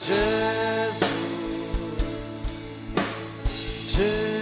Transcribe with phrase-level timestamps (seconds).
[0.00, 1.04] Gesù,
[3.86, 4.39] Gesù,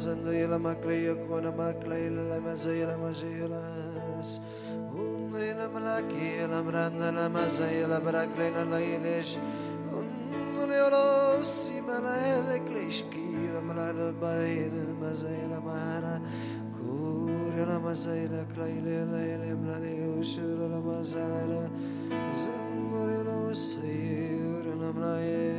[0.00, 3.60] brona la mazandoya la makleya kona makleya la mazoya la mazoya la
[4.94, 9.38] Unne la malaki la branda la mazaya la braklena la ilesh
[9.92, 16.20] Unne lo sima la ele kleshki la malada baye la mazaya la mahara
[16.76, 21.70] Kure la mazaya la klaile la ele mlade ushura la mazara
[22.32, 25.49] Zandore lo sayura la mlaye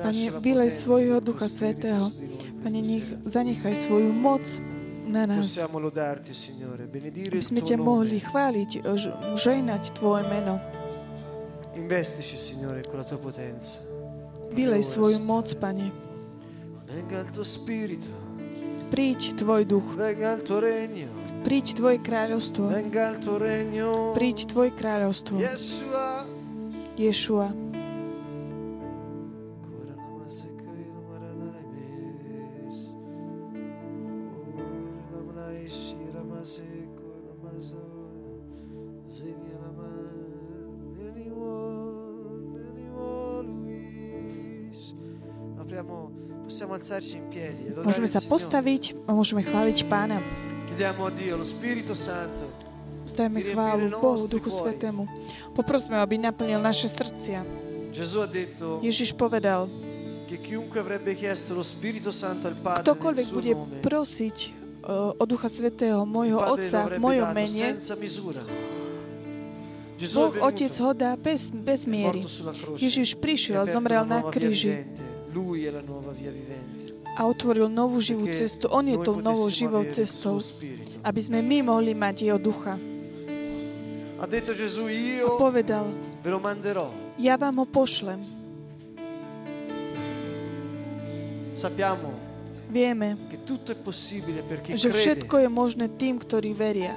[0.00, 2.08] Pane, vylej svojho Ducha Svetého.
[2.64, 4.40] Pane, nech zanechaj svoju moc
[5.04, 5.44] na nás.
[5.44, 10.56] Possiamo lodarti, Signore, benedire Aby sme ťa mohli chváliť, ž- žehnať Tvoje meno.
[11.76, 13.80] Investici, Signore, con la tua potenza.
[14.50, 15.92] Vylej svoju moc, Pane.
[16.88, 18.10] Venga il tuo spirito,
[18.90, 19.86] Príď Tvoj duch.
[19.94, 21.06] venga il tuo regno,
[21.46, 22.66] Príď Tvoje kráľovstvo.
[22.66, 24.10] venga il tuo regno.
[24.10, 25.38] Príď Tvoje kráľovstvo.
[25.38, 26.09] Yeshua.
[27.00, 27.48] Ješua.
[47.80, 50.20] Môžeme sa postaviť a môžeme chváliť Pána.
[50.68, 52.69] Chiediamo a Dio, lo Spirito Santo,
[53.20, 55.04] Vzdajme chválu Bohu, Duchu Svetému.
[55.52, 57.44] Poprosme, aby naplnil naše srdcia.
[58.80, 59.68] Ježiš povedal,
[62.80, 63.52] ktokoľvek bude
[63.84, 67.76] prosiť uh, o Ducha Svetého, lo Otca v mojom mene,
[70.00, 72.24] Boh Otec ho dá bez, bez miery.
[72.80, 74.88] Ježiš e prišiel, zomrel na kríži
[77.20, 78.64] a otvoril novú živú cestu.
[78.72, 80.40] On je tou novou živou cestou,
[81.04, 82.80] aby sme my mohli mať jeho ducha.
[84.20, 85.88] Ha detto Gesù, A io povedal,
[86.22, 86.92] ve lo manderò.
[87.16, 88.20] ja vám ho pošlem.
[91.54, 92.12] Sappiamo
[92.68, 96.94] Vieme, che tutto è possibile per chi že všetko je možné tým, ktorí veria.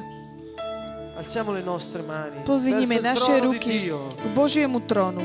[1.18, 4.10] Alziamo le nostre mani Pozvinime naše ruky Dio.
[4.14, 5.22] k Božiemu trónu.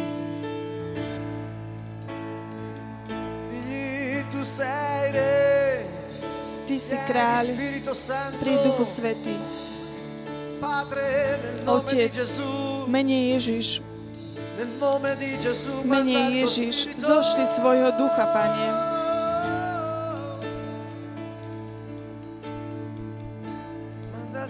[6.68, 8.38] Ty si kráľ Spirito Santo.
[8.44, 9.34] pri Duchu Svetý.
[11.66, 12.14] Otec,
[12.88, 13.80] Mene Ježiš,
[15.84, 18.24] mene Ježiš, zošli svojho ducha,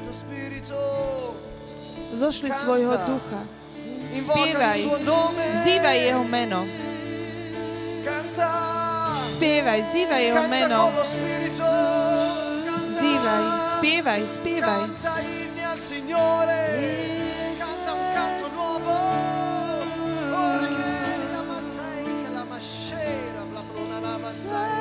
[0.09, 0.81] Spirito,
[2.13, 3.41] Zošli svojho ducha.
[4.09, 4.81] Spievaj,
[5.53, 6.65] vzývaj jeho meno.
[9.37, 10.81] Spievaj, vzývaj jeho meno.
[12.91, 13.45] Vzývaj,
[13.77, 14.83] spievaj, spievaj.
[14.89, 17.55] Inni al Signore.
[17.57, 18.91] Canta un canto nuovo.
[20.37, 21.43] Ora che la
[22.25, 24.78] che la mascera, bla bruna la massai.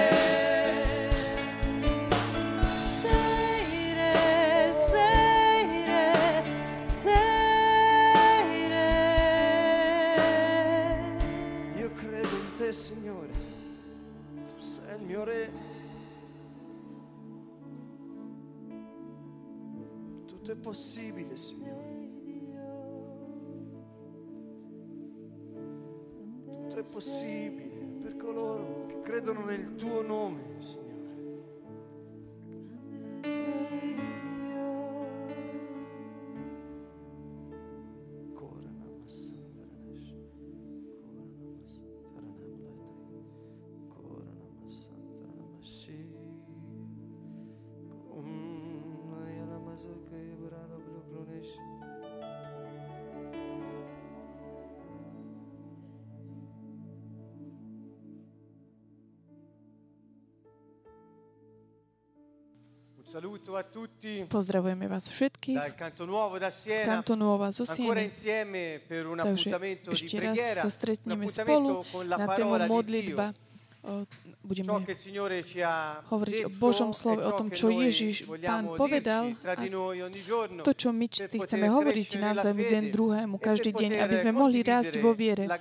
[64.27, 66.99] Pozdravujeme vás všetkých z Siena.
[66.99, 68.11] Kanto Nuova zo Sieny.
[69.15, 69.49] Takže
[69.87, 73.31] ešte raz sa stretneme spolu na tému modlitba.
[74.39, 74.79] Budeme
[76.07, 79.59] hovoriť o Božom slove, o tom, čo Ježiš Pán povedal a
[80.63, 85.03] to, čo my chceme hovoriť navzájom jeden druhému e každý deň, aby sme mohli rásť
[85.03, 85.51] vo viere,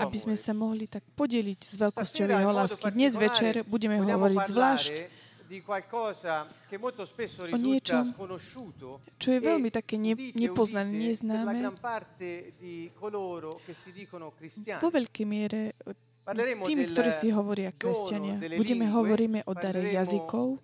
[0.00, 2.84] aby sme sa mohli tak podeliť s veľkosťou Jeho lásky.
[2.96, 5.21] Dnes večer budeme hovoriť zvlášť
[5.52, 10.00] parlare di qualcosa che molto spesso o risulta niečom, sconosciuto čo je veľmi e také
[10.00, 11.60] ne, nepoznané, neznáme.
[11.60, 14.80] gran parte di coloro che si dicono cristiani.
[14.80, 15.76] Vo veľkej miere
[16.22, 18.38] tými, ktorí si hovoria kresťania.
[18.54, 20.62] Budeme hovoríme o dare jazykov,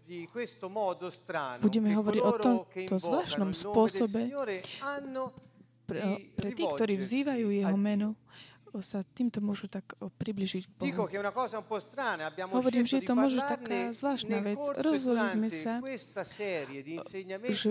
[1.58, 4.30] budeme hovoriť o tomto zvláštnom spôsobe
[5.88, 6.00] pre,
[6.36, 8.14] pre tých, ktorí vzývajú Jeho meno,
[8.78, 11.08] sa týmto môžu tak približiť k Bohu.
[12.52, 14.60] Hovorím, že je to možno taká zvláštna vec.
[14.60, 15.80] Rozhodli sme sa,
[17.48, 17.68] že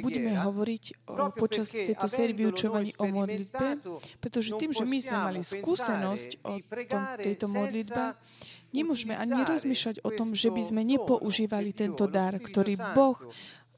[0.00, 3.84] budeme hovoriť o, počas tejto série vyučovaní o modlitbe,
[4.18, 8.02] pretože tým, že my sme mali skúsenosť o tom, tejto modlitbe,
[8.72, 13.18] nemôžeme ani rozmýšľať o tom, že by sme nepoužívali tento dar, ktorý Boh,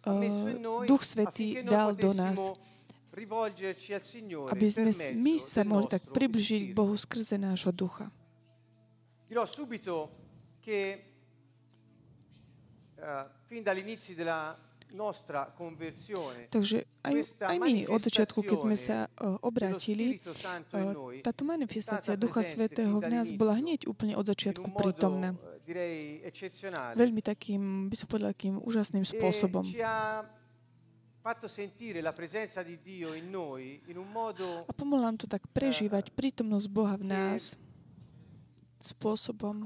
[0.07, 2.39] noi Duch Svetý dal do nás,
[3.13, 4.91] aby sme
[5.21, 6.77] my sa mohli tak približiť k.
[6.77, 8.09] Bohu skrze nášho ducha.
[9.29, 10.13] Dirò subito
[10.61, 10.81] che
[12.97, 14.57] eh, fin dagli inizi della
[14.93, 21.43] nostra conversione Takže aj, aj my od začiatku, keď sme sa uh, obrátili, uh, táto
[21.49, 25.33] manifestácia Ducha Svetého v nás dall'inizio, bola hneď úplne od začiatku prítomná.
[26.93, 29.65] Veľmi takým, by som povedala, takým úžasným spôsobom.
[29.65, 30.21] e ci ha
[31.23, 35.31] fatto sentire la presenza di Dio in noi in un modo A pomohlo nám to
[35.31, 37.55] tak prežívať prítomnosť Boha v nás
[38.83, 39.63] spôsobom,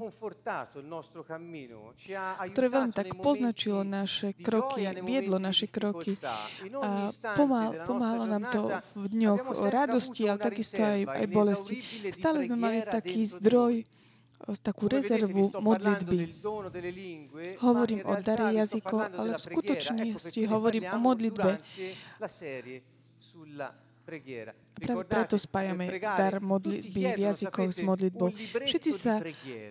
[2.53, 7.09] ktoré veľmi tak poznačilo naše kroky, viedlo naše kroky a
[7.89, 11.81] pomáhalo nám to v dňoch radosti, ale takisto aj, aj bolesti.
[12.13, 13.81] Stále sme mali taký zdroj,
[14.61, 16.43] takú rezervu modlitby.
[17.57, 21.51] Hovorím o dare jazykov, ale v skutočnosti hovorím o modlitbe.
[24.07, 28.29] Práve preto per spájame dar modlitby chiedono, jazykov s modlitbou.
[28.63, 29.19] Všetci sa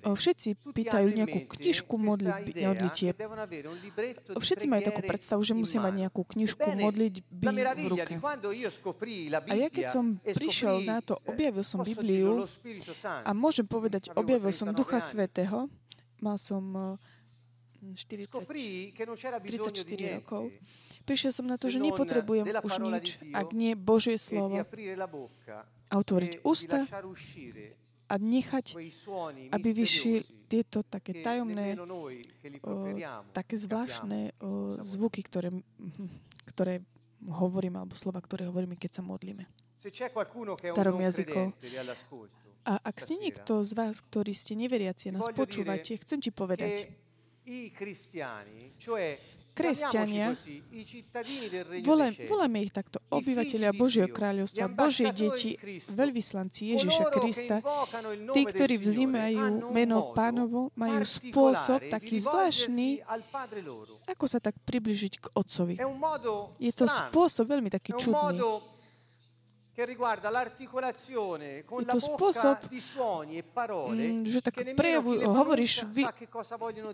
[0.04, 2.90] všetci pýtajú nejakú knižku modlitby, di
[4.36, 8.12] Všetci majú takú predstavu, že musia mať nejakú knižku modlitby v ruke.
[9.48, 12.44] A ja keď som e prišiel na to, eh, objavil som Bibliu
[13.24, 14.98] a môžem povedať, objavil som 39 Ducha.
[15.00, 15.58] Svetého,
[16.20, 17.15] mal som eh,
[17.94, 20.50] 40, Scoprì che non c'era bisogno di 34 rokov.
[21.06, 24.58] Prišiel som na to, že nepotrebujem už nič, ak nie Božie di slovo,
[25.86, 26.82] a otvoriť e ústa
[28.06, 28.74] a nechať,
[29.54, 31.78] aby vyšli tieto také tajomné,
[32.62, 32.94] o,
[33.34, 35.50] také zvláštne o, zvuky, ktoré,
[36.50, 36.82] ktoré
[37.22, 39.46] hovoríme, alebo slova, ktoré hovoríme, keď sa modlíme.
[40.74, 41.54] Non jazykov.
[42.66, 46.90] A ak ste niekto z vás, ktorí ste neveriaci a nás počúvate, chcem ti povedať,
[47.46, 49.18] che i cristiani, cioè
[49.56, 50.36] Kresťania,
[52.28, 55.56] voláme ich takto, obyvateľia Božieho kráľovstva, Božie deti,
[55.96, 57.64] veľvyslanci Ježiša Krista,
[58.36, 58.76] tí, ktorí
[59.32, 63.00] un meno pánovo, majú spôsob taký zvláštny,
[64.04, 65.80] ako sa tak približiť k Otcovi.
[66.60, 68.36] Je to spôsob veľmi taký čudný.
[69.76, 74.40] Che riguarda l'articolazione con Je la to bocca spôsob, di suoni e parole mm, že
[74.40, 76.08] tak prejavu- hovoríš, vy-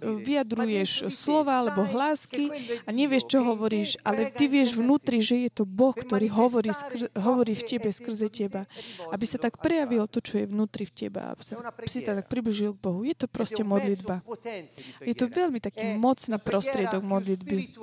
[0.02, 0.18] dire.
[0.18, 2.50] vyjadruješ slova alebo hlásky
[2.82, 7.06] a nevieš, čo hovoríš, ale ty vieš vnútri, že je to Boh, ktorý hovorí, ciò
[7.22, 8.66] hovorí v tebe skrze teba,
[9.14, 11.54] aby sa tak prejavilo to, čo je vnútri v teba, aby sa,
[11.86, 13.06] si sa tak približil k Bohu.
[13.06, 14.26] Je to proste modlitba.
[15.06, 17.78] Je to veľmi taký la preghiera prostriedok modlitby.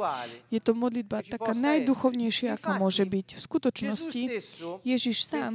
[0.51, 3.27] Je to modlitba taká possa najdúchovnejšia, aká môže byť.
[3.39, 4.21] V skutočnosti
[4.89, 5.51] Ježiš sám,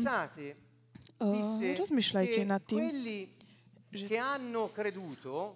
[1.18, 2.82] disse rozmýšľajte nad tým,
[3.94, 4.10] že-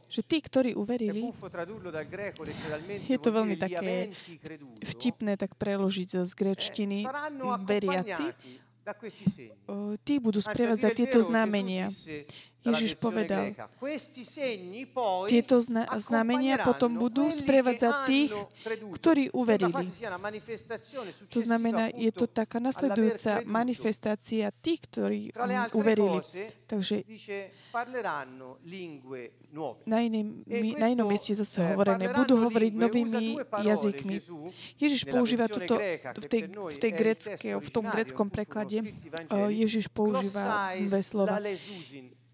[0.09, 1.27] že tí, ktorí uverili,
[3.05, 4.15] Je to veľmi také
[4.85, 8.31] vtipné tak preložiť z eh, gréčtiny saranno veriaci,
[10.01, 11.91] tí budú sprevádzať tieto znamenia.
[12.59, 13.55] Ježiš povedal,
[15.31, 18.31] Tieto zna- znamenia potom budú sprevádzať tých,
[18.99, 19.73] ktorí uverili.
[21.31, 26.19] To znamená, je to taká nasledujúca manifestácia tých, ktorí mm, uverili.
[26.67, 27.07] Takže
[29.87, 33.25] na, iném, E na inom mieste zase eh, hovorené, budú hovoriť novými
[33.65, 34.15] jazykmi.
[34.19, 34.37] Gesù,
[34.77, 35.79] Ježiš používa toto
[36.19, 38.83] v tej, v tej grecké, v tom greckom preklade.
[38.83, 41.39] eh, Ježiš používa dve slova.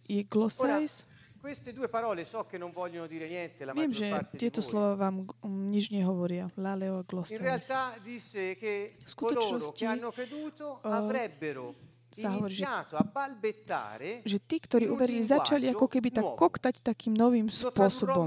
[0.07, 1.05] Je glosais,
[1.45, 4.63] Queste due parole so che non vogliono dire niente la Viem, maggior parte di tieto
[4.63, 6.49] slova vám um, nič nehovoria.
[6.57, 11.75] Laleo a In realtà disse che coloro che hanno creduto eh, avrebbero
[12.09, 12.65] sa hovorí, že-
[14.25, 18.25] Že tí, ktorí uverili, začali ako keby tak koktať takým novým spôsobom.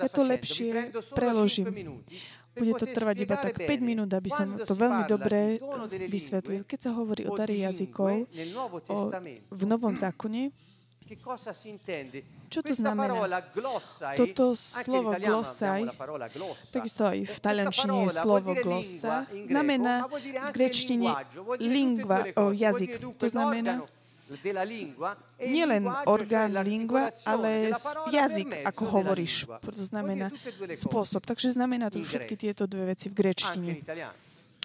[0.00, 1.68] Ja to lepšie preložím.
[1.68, 5.04] 5 minuti per Bude to trvať iba tak 5 bene minút, aby som to veľmi
[5.04, 5.60] dobre
[6.08, 6.64] vysvetlil.
[6.64, 8.24] Keď sa hovorí o dare jazykov
[8.88, 8.98] o,
[9.52, 10.50] v Novom zákone,
[11.08, 12.20] che cosa si intende?
[12.52, 13.16] Čo to znamená?
[14.12, 15.80] Toto slovo glossa.
[16.68, 21.08] takisto aj v questa taliančine je slovo glossa, znamená v grečtine
[21.56, 23.00] e le o jazyk.
[23.16, 23.88] To znamená
[24.28, 27.72] e il nie len linguaggio, orgán l'articolazione ale
[28.12, 29.48] jazyk, ako hovoríš.
[29.48, 31.24] To znamená e spôsob.
[31.24, 33.80] Takže znamená to všetky tieto dve veci v grečtine.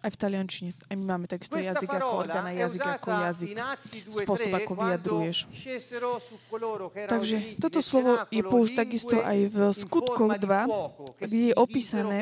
[0.04, 0.76] Aj v taliančine.
[0.92, 3.50] Aj my máme takisto jazyk ako orgán jazyk ako jazyk.
[3.56, 5.38] in Atti 2 Spôsob, ako vyjadruješ.
[7.08, 11.38] Takže toto slovo je použité takisto aj v skutkoch forma di 2, fuoco, che kde
[11.38, 12.18] je opísané,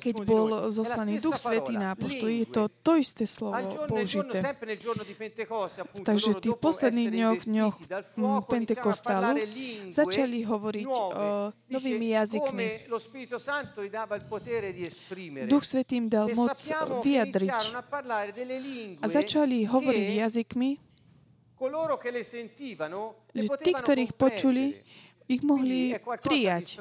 [0.00, 4.42] keď bol zoslaný Duch Svetý na apoštolí, je to to isté slovo použité.
[6.02, 9.38] Takže tí dopo posledných dňoch, dňoch Pentekostálu
[9.92, 12.66] začali hovoriť Dice, novými jazykmi.
[15.46, 16.56] Duch Svetý im dal E moc
[17.02, 17.50] vyjadriť.
[18.98, 20.70] a začali hovoriť jazykmi,
[23.32, 24.82] že tí, ich počuli.
[25.36, 26.80] Ich mohli prijať.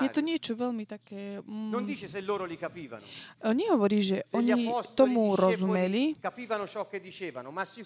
[0.00, 1.42] Je to niečo veľmi také...
[1.42, 6.14] Mm, e, nehovorí, že oni tomu rozumeli,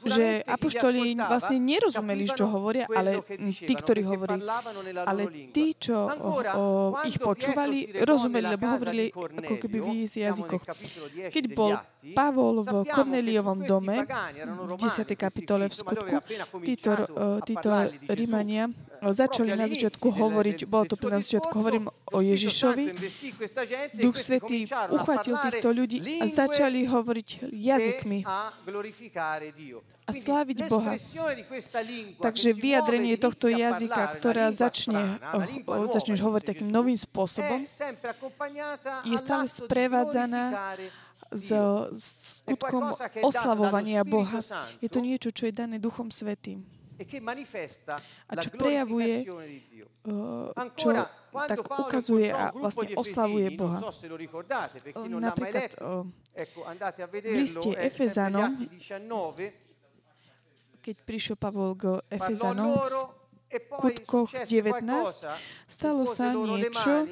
[0.04, 6.30] že apoštoli vlastne nerozumeli, čo hovoria, ale tí, ktorí hovorí, nella ale tí, čo o,
[6.44, 6.64] o,
[7.08, 10.62] ich počúvali, rozumeli, lebo hovorili ako keby v ich jazykoch.
[10.62, 11.72] capitolo 10 Keď bol
[12.12, 15.06] Pavol v Korneliovom dome, v romani 10.
[15.06, 16.16] questi kapitole v skutku,
[16.62, 16.90] títo,
[17.46, 17.70] títo
[18.10, 18.68] Rímania
[19.02, 22.84] začali na začiatku hovoriť, bolo to na začiatku, hovorím o Ježišovi,
[23.98, 28.18] Duch Svetý uchvatil týchto ľudí a začali hovoriť jazykmi.
[30.06, 30.94] a sláviť Boha.
[32.22, 36.94] Takže vyjadrenie tohto jazyka, ktorá začne, strana, una lingua o, nuova, začneš hovoriť takým novým
[36.94, 37.66] spôsobom,
[39.02, 40.42] je stále sprevádzaná
[41.34, 41.50] s
[42.38, 42.94] skutkom
[43.26, 44.38] oslavovania Boha.
[44.78, 46.75] Je to niečo, čo je dané Duchom Svetým.
[46.96, 47.04] E
[48.26, 49.28] A čo prejavuje.
[50.06, 50.92] Uh, čo
[51.36, 53.76] tak ukazuje a vlastne oslavuje Boha.
[53.76, 62.00] mai Napríklad letto, ecco, andate a v liste Efezanom, Atti 19, keď prišiel Pavol k
[62.08, 67.04] Efezanom, poi skutkoch successe 19 qualcosa, stalo sa niečo,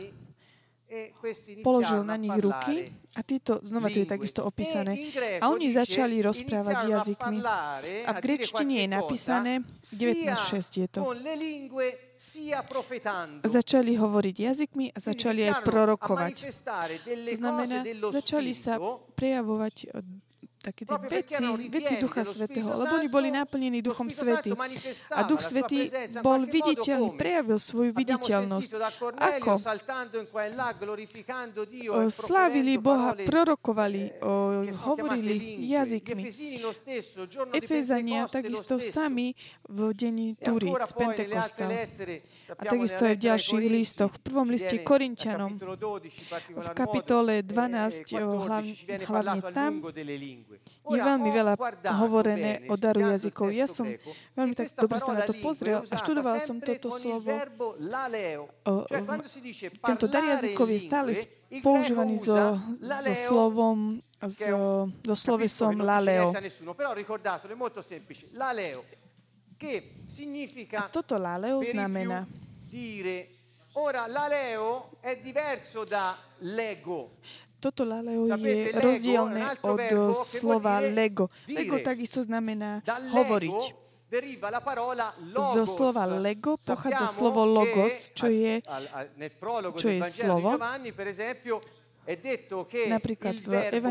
[0.89, 1.13] e
[1.61, 4.99] položil na nich ruky a títo, znova to je takisto opísané.
[5.39, 7.39] A oni začali rozprávať jazykmi.
[8.05, 10.03] A v grečtine je napísané, cosa,
[10.51, 11.01] 19.6 je to.
[13.45, 16.35] Začali hovoriť jazykmi a začali aj prorokovať.
[17.07, 17.79] To znamená,
[18.11, 18.79] začali sa
[19.15, 20.03] prejavovať eh,
[20.65, 24.57] také tie veci, veci Ducha Svetého, lebo oni boli naplnení Duchom Svetým.
[25.13, 25.93] A Duch Svetý
[26.25, 28.71] bol viditeľný, prejavil svoju viditeľnosť.
[29.21, 29.53] Ako?
[31.93, 34.17] O, Slávili Boha, prorokovali,
[34.81, 36.23] hovorili jazykmi.
[37.53, 39.37] Efezania takisto sami
[39.69, 41.69] v deni Turíc, Pentekostal.
[42.55, 44.13] A takisto aj v ďalších listoch.
[44.15, 48.75] V prvom liste Korintianom, v kapitole 12, hlavne,
[49.05, 49.73] hlavne tam,
[50.85, 51.55] je veľmi veľa
[51.97, 53.49] hovorené o daru jazykov.
[53.55, 53.89] Ja som
[54.37, 57.31] veľmi tak dobre sa na to pozrel a študoval som toto slovo.
[58.65, 58.73] O,
[59.85, 61.11] tento dar jazykov je stále
[61.63, 62.37] používaný so,
[62.81, 66.35] so slovom, so, so slovesom laleo.
[69.55, 72.27] Che significa Toto laleo znamená,
[73.75, 77.19] ora l'aleo è diverso da lego
[77.65, 79.81] toto laleo je rozdielne od
[80.29, 81.33] slova lego.
[81.49, 83.81] Lego takisto znamená hovoriť.
[85.57, 88.61] Zo slova lego pochádza slovo logos, čo je
[89.75, 90.61] čo je slovo.
[92.85, 93.89] Napríklad v verbo,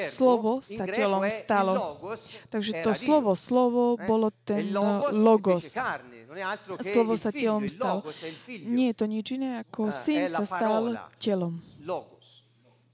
[0.00, 2.00] slovo sa telom stalo.
[2.48, 4.08] Takže to slovo, slovo Eh?
[4.08, 4.72] bolo ten
[5.12, 8.00] logos, che slovo sa telom il stal.
[8.00, 8.72] logos è il figlio.
[8.72, 11.60] Nie je to nič iné ako Eh, syn sa stal telom.
[11.84, 12.00] Logos.
[12.00, 12.40] Ora, logos, che viene dal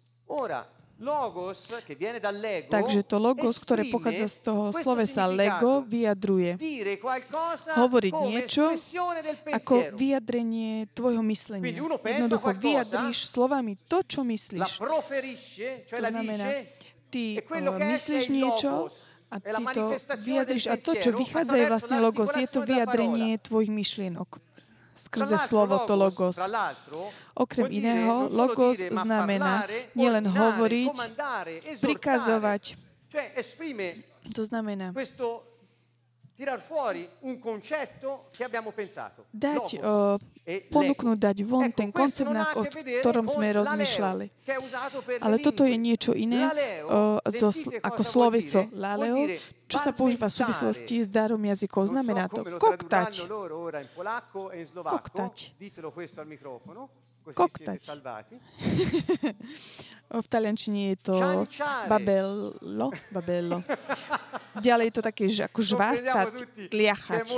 [0.02, 0.17] lego,
[2.68, 6.58] Takže to logos, ktoré pochádza z toho slovesa lego, vyjadruje
[7.78, 8.74] hovoriť niečo
[9.46, 11.70] ako vyjadrenie tvojho myslenia.
[12.02, 14.82] Jednoducho vyjadríš slovami to, čo myslíš.
[14.82, 16.66] To znamená,
[17.14, 18.90] ty e uh, è myslíš niečo
[19.30, 20.66] a ty to vyjadriš.
[20.66, 22.34] A to, čo vychádza, je vlastne logos.
[22.34, 24.48] Je to vyjadrenie tvojich myšlienok
[24.98, 26.34] skrze slovo to logos.
[27.38, 29.62] Okrem iného, logos znamená
[29.94, 30.90] nielen hovoriť,
[31.78, 32.74] prikazovať.
[34.34, 34.90] To znamená
[36.38, 39.26] tirar fuori un concetto che abbiamo pensato.
[39.26, 40.14] Dať, uh,
[40.70, 42.62] ponúknuť, dať von ecco, ten koncept, na, o
[43.02, 44.46] ktorom sme rozmýšľali.
[45.18, 46.46] Ale toto je niečo iné
[46.86, 47.50] uh, zo,
[47.82, 49.34] ako sloveso laleo,
[49.66, 51.90] čo sa používa v súvislosti s darom jazykov.
[51.90, 53.26] Znamená to koktať.
[54.70, 55.34] Koktať.
[57.34, 57.78] Koktať.
[60.24, 61.14] v taliančine je to
[61.88, 62.88] babello.
[63.12, 63.60] babello.
[64.66, 67.28] Ďalej je to také že ako žvástať, tliachať.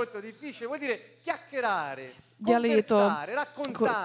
[2.41, 3.01] Ďalej je to,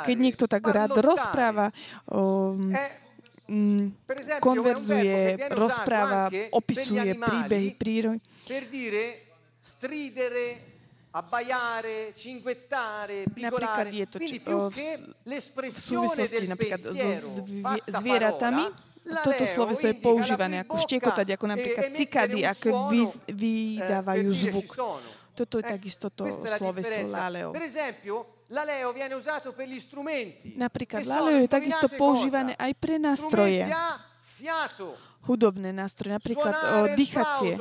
[0.03, 1.71] keď niekto tak rád rozpráva,
[2.11, 2.75] um,
[4.43, 8.19] konverzuje, rozpráva, opisuje príbehy, prírody.
[11.15, 13.89] Abbaiare, cinguettare, pigolare.
[13.89, 17.28] Je to, Quindi più che l'espressione del pensiero
[17.88, 18.63] zvieratami,
[19.23, 23.01] toto slovo je používané ako štiekotať, ako napríklad cikády, ako vy,
[23.32, 24.69] vydávajú zvuk.
[25.36, 27.56] Toto je takisto to sloveso laleo.
[30.56, 33.63] Napríklad laleo je takisto používané aj pre nástroje.
[35.25, 37.58] Hudobné nástroje, napríklad o, dýchacie.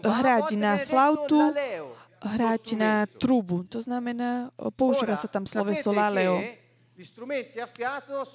[0.00, 1.52] Hrať na flautu,
[2.22, 3.66] hrať na trúbu.
[3.68, 6.38] To znamená, používa sa tam sloveso laleo.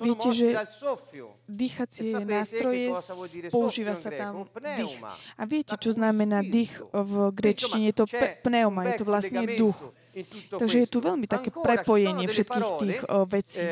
[0.02, 0.50] Viete, že
[1.46, 2.90] dýchacie nástroje,
[3.54, 4.98] používa sa tam dých.
[5.38, 7.88] A viete, čo znamená dých v grečtine?
[7.88, 8.06] Je to
[8.44, 9.78] pneuma, je to vlastne duch.
[10.58, 13.00] Takže je tu veľmi také prepojenie všetkých tých
[13.30, 13.64] vecí.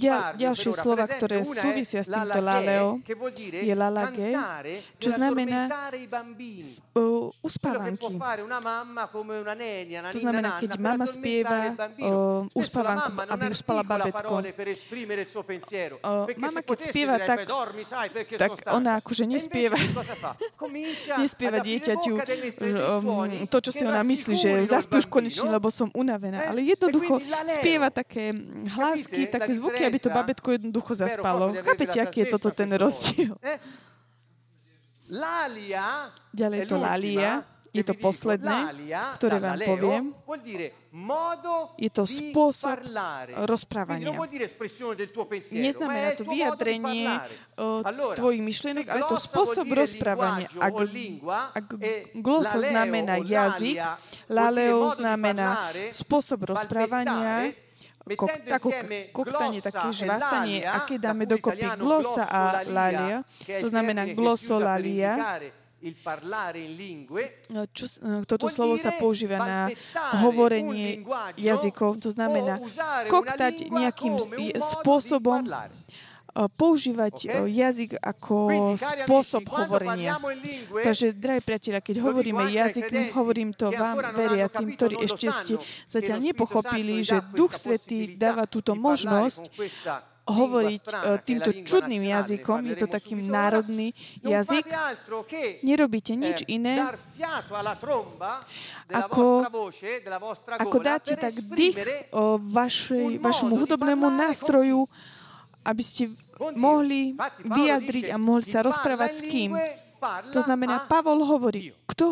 [0.00, 2.96] Ďal, ďalšie slova, ktoré súvisia s týmto laleo,
[3.60, 4.32] je lalage,
[4.96, 5.68] čo znamená
[6.96, 8.14] uh, uspávanky.
[10.10, 11.76] To znamená, keď mama spieva
[12.56, 14.34] uspávanku, aby uspala babetko.
[16.40, 17.38] Mama, keď spieva, tak,
[18.40, 19.76] tak ona akože nespieva,
[21.20, 26.48] nespieva dieťaťu um, to, čo si ona myslí, že zaspí už konečne, lebo som unavená.
[26.48, 27.20] Ale jednoducho
[27.60, 28.32] spieva také
[28.72, 31.54] hlásky, také také zvuky, aby to babetko jednoducho zaspalo.
[31.64, 33.34] Chápete, aký je toto ten rozdiel?
[33.42, 33.58] Eh,
[36.30, 38.58] Ďalej to lalia, je to posledné,
[39.14, 40.04] ktoré vám poviem.
[41.78, 42.82] Je to spôsob
[43.46, 44.10] rozprávania.
[45.54, 47.06] Neznamená to vyjadrenie
[48.18, 50.50] tvojich myšlienok, ale to spôsob rozprávania.
[50.50, 50.74] Ak,
[51.54, 53.78] ak e glosa znamená jazyk,
[54.26, 57.54] laleo znamená spôsob rozprávania,
[58.18, 58.74] kok, tako,
[59.14, 65.38] koktanie, také žvastanie, aké dáme dokopy glosa a lalia, to znamená glosolalia,
[67.48, 69.60] no, čo, no, toto slovo sa používa na
[70.20, 71.00] hovorenie
[71.40, 72.60] jazykov, to znamená
[73.08, 74.20] koktať nejakým
[74.60, 75.48] spôsobom
[76.30, 80.14] používať jazyk ako spôsob hovorenia.
[80.70, 85.54] Takže, drahí priatelia, keď hovoríme jazyk, hovorím to vám, veriacim, ktorí ešte ste
[85.90, 89.50] zatiaľ nepochopili, že Duch Svetý dáva túto možnosť
[90.30, 90.82] hovoriť
[91.26, 94.66] týmto čudným jazykom, je to takým národný jazyk,
[95.66, 96.78] nerobíte nič iné,
[98.90, 99.44] ako,
[100.56, 102.06] ako dáte tak dých
[102.38, 104.86] vašej, vašemu hudobnému nástroju,
[105.60, 106.08] aby ste
[106.56, 107.12] mohli
[107.44, 109.52] vyjadriť a mohli sa rozprávať s kým.
[110.32, 112.04] To znamená, Pavol hovorí, kto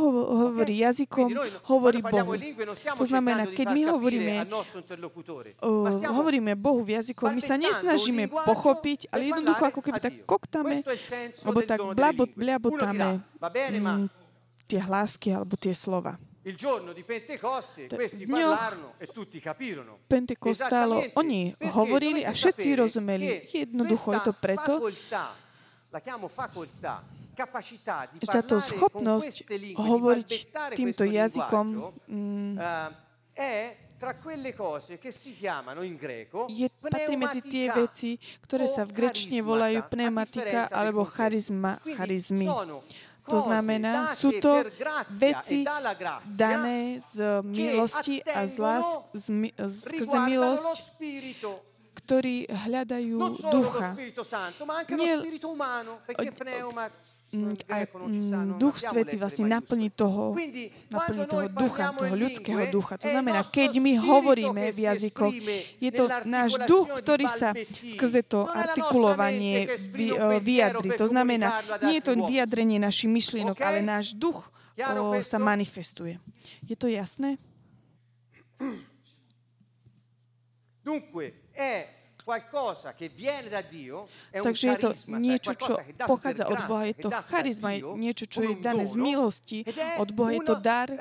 [0.53, 1.33] hovorí jazykom,
[1.65, 2.37] hovorí Bohu.
[3.01, 9.33] To znamená, keď my hovoríme, uh, hovoríme Bohu v jazyku, my sa nesnažíme pochopiť, ale
[9.33, 10.85] jednoducho ako keby tak koktáme,
[11.45, 14.07] alebo tak blabot, blabotáme mm,
[14.69, 16.21] tie hlásky alebo tie slova.
[16.49, 19.99] Il giorno di Pentecoste questi parlarono e tutti capirono.
[20.07, 23.45] Pentekostálo oni hovorili a všetci rozumeli.
[23.53, 25.13] Jednoducho je to preto, že
[28.27, 29.47] táto schopnosť
[29.79, 30.31] hovoriť
[30.75, 31.67] týmto jazykom
[32.11, 32.55] mm,
[36.49, 38.11] je, patrí medzi tie veci,
[38.47, 42.47] ktoré sa v grečne volajú pneumatika alebo charizma, charizmy.
[43.29, 44.65] To znamená, sú to
[45.13, 45.61] veci
[46.33, 49.53] dané z milosti a z lás, z,
[49.85, 50.97] skrze milosť,
[52.01, 53.19] ktorí hľadajú
[53.53, 53.93] ducha.
[54.97, 55.21] Nie,
[57.29, 60.33] Mm, a mm, Duch Svetý vlastne naplní toho,
[60.89, 62.97] naplní toho ducha, toho ľudského ducha.
[62.97, 65.37] To znamená, keď my hovoríme v jazykoch,
[65.77, 67.53] je to náš duch, ktorý sa
[67.85, 69.69] skrze to artikulovanie
[70.41, 70.97] vyjadri.
[70.97, 74.49] To znamená, nie je to vyjadrenie našich myšlienok, ale náš duch
[74.81, 76.17] o, sa manifestuje.
[76.65, 77.37] Je to jasné?
[80.81, 81.98] Dunque, è
[84.29, 86.85] Takže je to niečo, čo pochádza od Boha.
[86.85, 89.65] Je to charizma, je niečo, čo je dané z milosti.
[89.97, 90.93] Od Boha je to dar.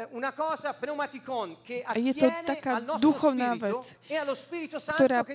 [1.84, 3.96] A je to taká duchovná vec,
[4.96, 5.28] ktorá,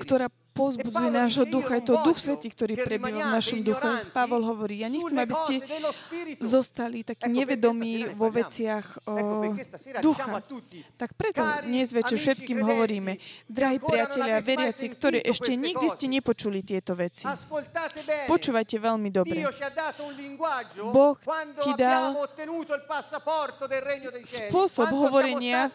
[0.00, 1.82] ktorá pozbudzuje nášho ducha.
[1.82, 3.88] Je to Duch Svetý, ktorý prebýva v našom duchu.
[4.14, 5.54] Pavol hovorí, ja nechcem, aby ste
[6.38, 9.50] zostali takí nevedomí vo veciach o
[9.98, 10.40] ducha.
[10.94, 13.18] Tak preto dnes večer všetkým hovoríme,
[13.50, 17.26] drahí priatelia a veriaci, ktorí ešte nikdy ste nepočuli tieto veci.
[18.30, 19.42] Počúvajte veľmi dobre.
[20.94, 21.18] Boh
[21.58, 22.14] ti dal
[24.22, 25.66] spôsob hovorenia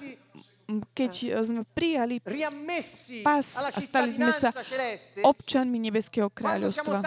[0.94, 2.22] keď eh, sme prijali
[3.26, 4.54] pas a stali sme sa
[5.26, 7.02] občanmi Nebeského kráľovstva,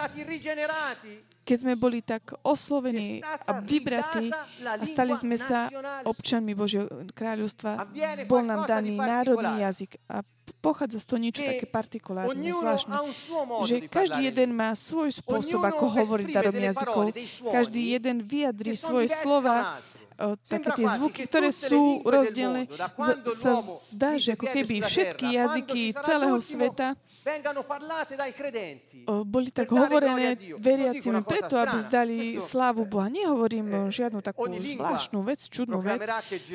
[1.43, 4.31] keď sme boli tak oslovení a vybratí
[4.63, 5.67] a stali sme sa
[6.07, 7.87] občanmi Božieho kráľovstva,
[8.27, 10.23] bol nám daný národný jazyk a
[10.63, 12.95] pochádza z toho niečo také partikulárne, zvláštne,
[13.67, 17.05] že každý jeden má svoj spôsob, ako hovoriť darom jazykov,
[17.51, 19.79] každý jeden vyjadrí svoje slova
[20.43, 22.69] také tie zvuky, ktoré sú rozdielne,
[23.37, 26.95] sa zdá, že ako keby všetky jazyky celého sveta
[29.23, 33.07] boli tak hovorené veriacim preto, aby zdali slávu Boha.
[33.07, 36.03] Nehovorím žiadnu takú zvláštnu vec, čudnú vec,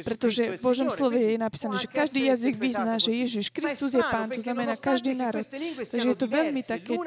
[0.04, 4.28] pretože v Božom slove je napísané, že každý jazyk vyzná, že Ježiš Kristus je Pán,
[4.28, 5.40] to znamená každý národ.
[5.88, 7.00] Takže je to veľmi také,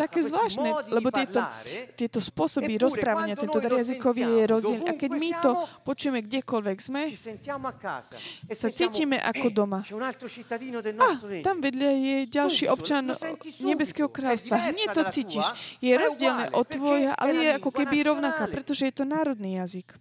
[0.00, 1.44] také zvláštne, lebo tieto,
[1.92, 4.80] tieto spôsoby rozprávania, tento jazykový je rozdiel.
[4.88, 5.50] A keď my to
[5.92, 7.12] počujeme kdekoľvek sme,
[8.48, 9.84] sa cítime ako doma.
[9.84, 11.08] A
[11.44, 13.12] tam vedľa je ďalší občan
[13.60, 14.72] Nebeského kráľstva.
[14.72, 15.44] Hneď to cítiš.
[15.84, 19.92] Je rozdielne od tvoja, ale je ako keby rovnaká, pretože je to národný jazyk.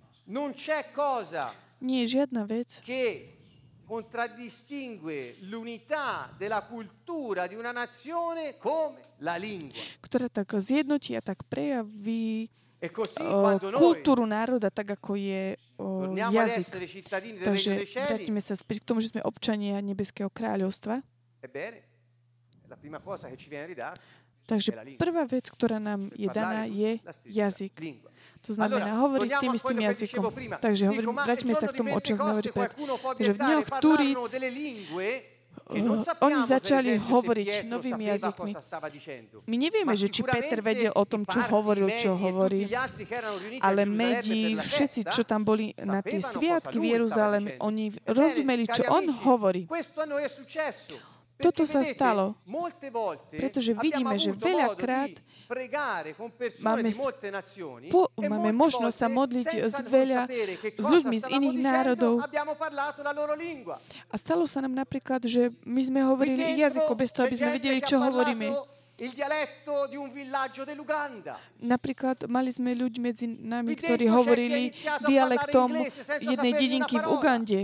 [1.81, 2.79] Nie je žiadna vec,
[3.91, 9.83] contraddistingue l'unità della cultura di una nazione come la lingua.
[9.99, 12.60] Ktorá tak zjednotí a tak prejaví e
[13.77, 16.65] kultúru národa, tak ako je o, jazyk.
[17.45, 21.05] Takže vrátime sa späť k tomu, že sme občania Nebeského kráľovstva.
[24.49, 26.97] Takže prvá vec, ktorá nám je daná, je
[27.29, 27.77] jazyk.
[28.49, 30.23] To znamená hovoriť tým istým jazykom.
[30.57, 32.73] Takže hovorím, vráťme sa k tomu, o čom sme hovorili pred.
[33.21, 34.17] Takže v dňoch Turíc
[36.19, 38.51] oni začali hovoriť novými jazykmi.
[39.47, 42.67] My nevieme, že či Peter vedel o tom, čo hovoril, čo hovorí,
[43.63, 49.07] ale médií, všetci, čo tam boli na tie sviatky v Jeruzaleme, oni rozumeli, čo on
[49.23, 49.67] hovorí.
[51.41, 52.37] Toto sa stalo,
[53.33, 55.17] pretože vidíme, že veľakrát
[56.63, 56.89] máme,
[57.91, 60.29] po, máme možnosť sa modliť s veľa
[60.79, 62.23] s ľuďmi z iných národov.
[64.07, 67.79] A stalo sa nám napríklad, že my sme hovorili jazyko bez toho, aby sme vedeli,
[67.83, 68.47] čo hovoríme.
[71.57, 74.69] Napríklad mali sme ľudí medzi nami, ktorí hovorili
[75.01, 75.73] dialektom
[76.21, 77.59] jednej dedinky v Ugande.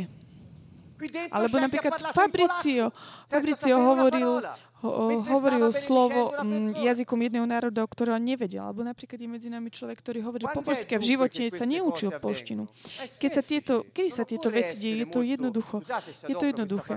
[1.29, 2.89] Alebo napríklad Fabricio.
[3.29, 4.41] Fabricio hovoril,
[4.81, 4.89] ho,
[5.25, 8.61] hovoril slovo m, mm, jazykom jedného národa, ktorého nevedel.
[8.61, 12.13] Alebo napríklad je medzi nami človek, ktorý hovorí po polsky a v živote sa neučil
[12.17, 12.69] polštinu.
[13.17, 15.77] Keď sa tieto, kedy sa tieto veci dejú, je to jednoducho.
[16.29, 16.93] Je to jednoduché.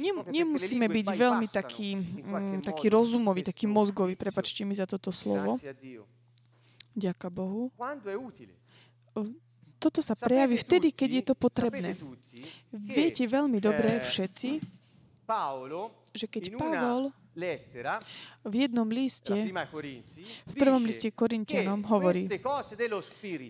[0.00, 1.88] Nem, nemusíme byť veľmi taký,
[2.24, 5.56] m, taký rozumový, taký mozgový, prepačte mi za toto slovo.
[6.96, 7.72] Ďaká Bohu
[9.80, 11.96] toto sa prejaví vtedy, keď je to potrebné.
[12.68, 14.60] Viete veľmi dobre všetci,
[16.12, 17.16] že keď Pavol
[18.44, 19.32] v jednom liste,
[20.44, 22.28] v prvom liste Korintianom hovorí,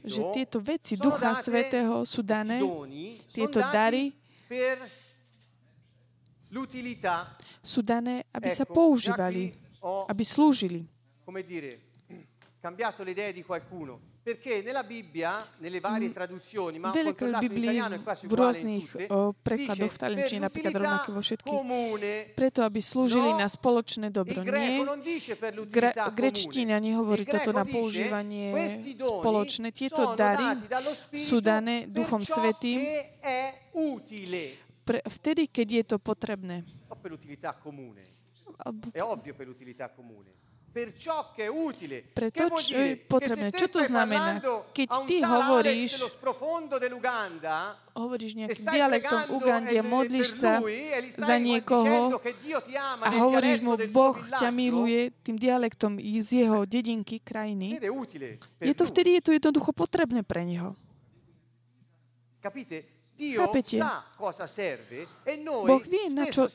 [0.06, 2.62] že tieto veci Ducha Svetého sú dané,
[3.32, 4.14] tieto dary
[7.64, 9.50] sú dané, aby sa používali,
[10.06, 10.86] aby slúžili.
[12.60, 13.98] Cambiato le idee di qualcuno.
[14.22, 19.08] Perché nella Bibbia, nelle varie traduzioni, ma controllato in italiano è quasi uguale in tutte,
[19.32, 21.56] prekladoch v taliančine napríklad rovnaké vo všetkých.
[22.36, 24.44] Preto, aby slúžili na spoločné dobro.
[24.44, 24.84] Nie,
[25.72, 28.52] gra, grečtina nehovorí toto na používanie
[29.00, 29.72] spoločné.
[29.72, 30.68] Tieto dary
[31.16, 32.84] sú dané Duchom Svetým
[34.84, 36.60] pre, vtedy, keď je to potrebné.
[38.92, 40.49] È ovvio per l'utilità comune.
[40.70, 43.50] Preto, čo je potrebné.
[43.50, 44.38] Čo to znamená?
[44.70, 45.98] Keď ty hovoríš,
[47.90, 50.62] hovoríš nejakým dialektom Ugandy a modlíš sa
[51.18, 52.22] za niekoho
[53.02, 57.82] a hovoríš mu, Boh ťa miluje tým dialektom z jeho dedinky, krajiny,
[58.62, 60.78] je to vtedy je to jednoducho potrebné pre neho.
[62.40, 62.88] Chápete?
[63.20, 63.36] E
[65.44, 66.48] boh vie, na čo,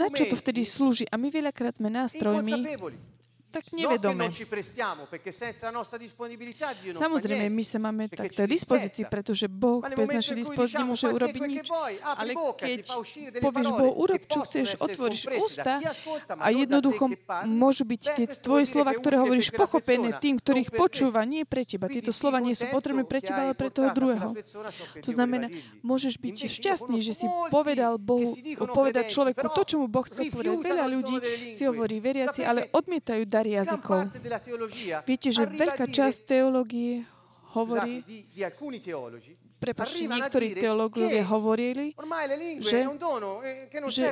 [0.00, 1.04] na čo to vtedy slúži.
[1.12, 2.64] A my veľakrát sme nástrojmi,
[3.56, 4.28] tak nevedome.
[6.92, 11.66] Samozrejme, my sa máme takto dispozícii, pretože Boh bez našej dispozície nemôže urobiť nič.
[12.04, 12.80] Ale keď
[13.40, 15.80] povieš Bohu, urob, čo chceš, otvoríš ústa
[16.36, 17.16] a jednoducho
[17.48, 21.88] môžu byť tie tvoje slova, ktoré hovoríš, pochopené tým, ktorých počúva, nie pre teba.
[21.88, 24.36] Tieto slova nie sú potrebné pre teba, ale pre toho druhého.
[25.00, 25.48] To znamená,
[25.80, 28.36] môžeš byť šťastný, že si povedal Bohu,
[28.74, 30.58] povedať človeku to, čo mu Boh chce povedať.
[30.60, 31.16] Veľa ľudí
[31.54, 34.10] si hovorí veriaci, ale odmietajú dar jazykov.
[35.06, 37.06] Viete, že veľká časť teológie
[37.56, 38.04] hovorí,
[39.56, 41.96] prepačte, niektorí teológovia hovorili,
[42.60, 42.84] že,
[43.88, 44.04] že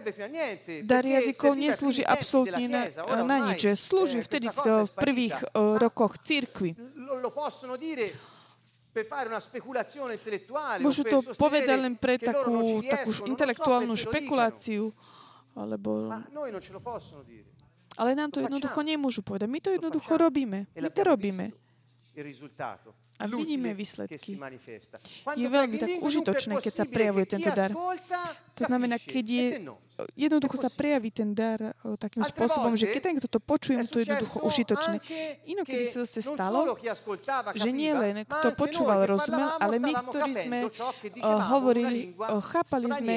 [0.81, 2.83] dar jazykov neslúži absolútne na,
[3.29, 6.73] na nič, že slúži vtedy v, v prvých uh, rokoch církvy.
[10.81, 14.95] Môžu to povedať len pre takú, takú intelektuálnu špekuláciu,
[15.53, 16.09] alebo...
[17.95, 19.49] Ale nám to jednoducho nemôžu povedať.
[19.51, 20.67] My to jednoducho robíme.
[20.75, 21.55] My to robíme.
[23.15, 24.39] A vidíme výsledky.
[25.35, 27.71] Je veľmi tak užitočné, keď sa prejavuje tento dar.
[28.55, 29.47] To znamená, keď je,
[30.19, 31.71] jednoducho sa prejaví ten dar
[32.03, 34.97] takým spôsobom, že keď ten, kto to počuje, mu to je jednoducho užitočné.
[35.47, 36.75] Inokedy sa zase stalo,
[37.55, 40.59] že nie len kto počúval, rozumel, ale my, ktorí sme
[41.23, 42.15] hovorili,
[42.51, 43.17] chápali sme,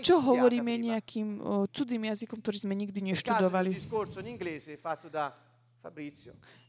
[0.00, 1.28] čo hovoríme nejakým
[1.68, 3.76] cudzím jazykom, ktorý sme nikdy neštudovali.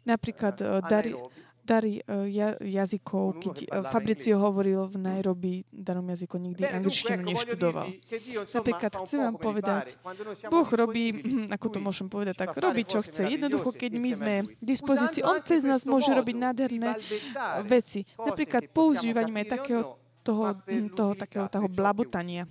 [0.02, 0.56] Napríklad
[0.88, 1.14] dary,
[1.62, 2.02] dary
[2.60, 3.56] jazykov, keď
[3.90, 7.88] Fabricio hovoril v Nairobi darom jazyku, nikdy angličtinu neštudoval.
[8.52, 9.96] Napríklad chcem vám povedať,
[10.50, 13.30] Boh robí, hm, ako to môžem povedať, tak robí, čo chce.
[13.30, 16.98] Jednoducho, keď my sme v dispozícii, On cez nás môže robiť nádherné
[17.66, 18.04] veci.
[18.18, 19.82] Napríklad používaním aj takého
[20.22, 22.46] toho, hm, toho takého toho blabotania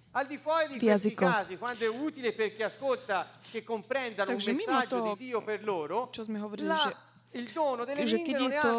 [0.74, 1.46] v jazykoch.
[4.26, 5.10] Takže mimo toho,
[6.10, 6.90] čo sme hovorili, že
[8.02, 8.72] že keď je to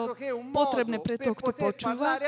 [0.51, 2.19] potrebné pre toho, kto počúva,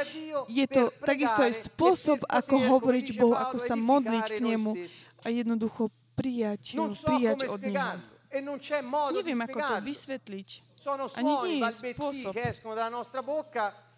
[0.47, 4.71] je to takisto aj spôsob, ako hovoriť Bohu, ako sa modliť k Nemu
[5.23, 7.99] a jednoducho prijať, prijať od Neho.
[8.33, 8.41] E
[9.13, 10.49] Neviem, ako to vysvetliť.
[11.19, 12.33] Ani nie je spôsob.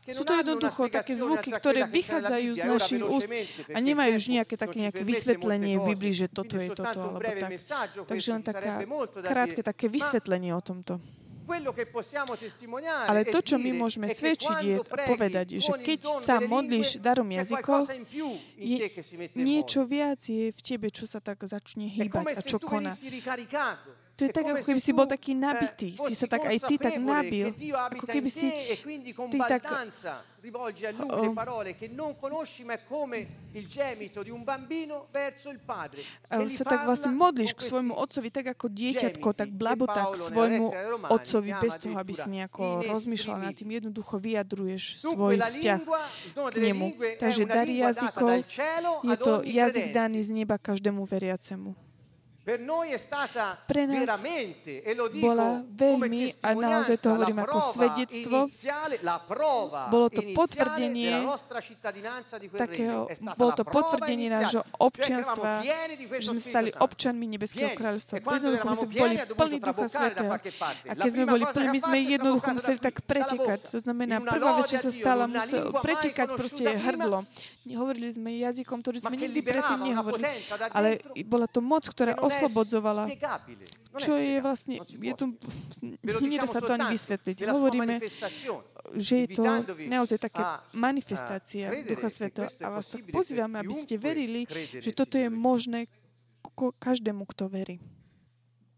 [0.05, 3.25] Sú to jednoducho také zvuky, ktoré vychádzajú z našich úst
[3.73, 7.57] a nemajú už nejaké také nejaké vysvetlenie v Biblii, že toto je toto alebo tak.
[8.05, 8.85] Takže len taká
[9.25, 11.01] krátke také vysvetlenie o tomto.
[13.05, 17.86] Ale to, čo my môžeme svedčiť, je povedať, že keď sa modlíš darom jazykov,
[18.58, 18.77] je
[19.38, 22.91] niečo viac je v tebe, čo sa tak začne hýbať a čo koná.
[24.15, 25.99] To je tak, ako keby si bol taký nabitý.
[25.99, 27.51] Eh, si sa tak aj ty tak nabil.
[27.51, 29.67] Ako keby si e ty tak...
[30.45, 34.43] rivolgi a lui le parole che non conosci, ma è come il gemito di un
[34.43, 36.06] bambino verso il padre.
[36.30, 40.65] E sa tak vlastne modlíš k svojmu otcovi, tak ako dieťatko, tak blabota k svojmu
[41.10, 43.73] otcovi, bez toho, aby si nejako rozmýšľal nad tým.
[43.82, 45.82] Jednoducho vyjadruješ svoj vzťah
[46.54, 46.86] k nemu.
[47.19, 48.45] Takže dar jazykov
[49.01, 51.85] je to jazyk daný z neba každému veriacemu.
[52.45, 54.21] Pre nás
[55.17, 58.45] bola veľmi, a naozaj to hovorím ako svedectvo,
[59.89, 61.25] bolo to potvrdenie
[62.53, 65.65] takého, bolo to potvrdenie nášho občianstva,
[66.21, 68.21] že sme stali občanmi Nebeského kráľovstva.
[68.21, 70.31] Jednoducho my sme boli plní Ducha Svetého.
[70.86, 73.74] A keď sme boli plní, my sme jednoducho museli tak pretekať.
[73.74, 77.26] To znamená, prvá vec, čo sa stala, musel pretekať proste hrdlo.
[77.65, 80.30] Hovorili sme jazykom, ktorý sme nikdy predtým nehovorili.
[80.78, 83.07] Ale bola to moc, ktorá oslobodzovala.
[83.95, 85.31] Čo je vlastne, je to,
[86.03, 87.38] nedá sa to ani vysvetliť.
[87.47, 87.95] Hovoríme,
[88.99, 89.43] že je to
[89.88, 90.43] naozaj také
[90.75, 92.51] manifestácia Ducha Svetého.
[92.59, 94.43] A vás tak pozývame, aby ste verili,
[94.83, 95.88] že toto je možné
[96.79, 97.79] každému, kto verí.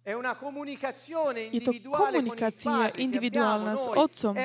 [0.07, 4.39] Je to komunikácia individuálna s Otcom.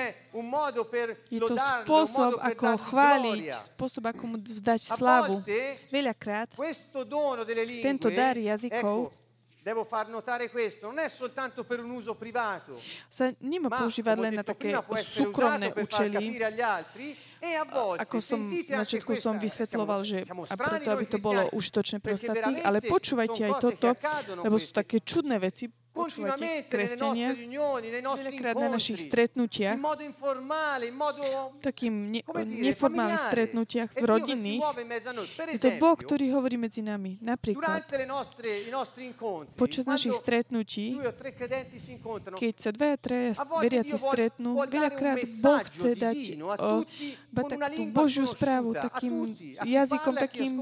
[1.30, 5.38] Je to spôsob, ako chváliť, spôsob, ako mu vzdať slavu.
[5.94, 6.50] Veľakrát
[7.78, 9.14] tento dar jazykov
[9.62, 12.74] Devo far notare questo, non è soltanto per un uso privato,
[13.06, 14.74] sa nemá používať len na také
[15.06, 16.34] súkromné účely,
[17.42, 17.58] E
[17.98, 22.62] ako som na začiatku som vysvetloval, že a preto, aby to bolo užitočné pre ostatných,
[22.62, 23.88] ale počúvajte aj toto,
[24.46, 29.76] lebo sú také čudné veci, počúvate kresťania, veľakrát na našich stretnutiach,
[31.60, 34.58] takým ne, neformálnych stretnutiach v rodiny,
[35.52, 37.20] je to Boh, ktorý hovorí medzi nami.
[37.20, 37.84] Napríklad,
[39.54, 40.96] počas našich stretnutí,
[42.40, 46.82] keď sa dvaja, traja veriaci stretnú, veľakrát Boh chce dať o,
[47.32, 50.52] takú Božiu správu takým jazykom, takým,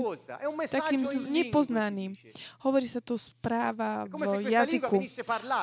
[0.66, 1.00] takým
[1.30, 2.18] nepoznaným.
[2.66, 4.98] Hovorí sa to správa v jazyku.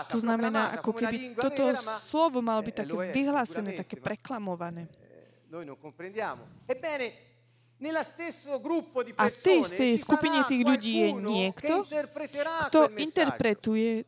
[0.07, 1.73] To znamená, ako keby toto
[2.05, 4.89] slovo malo byť také vyhlásené, také preklamované.
[9.17, 11.73] A v tej istej skupine tých ľudí je niekto,
[12.67, 14.01] kto interpretuje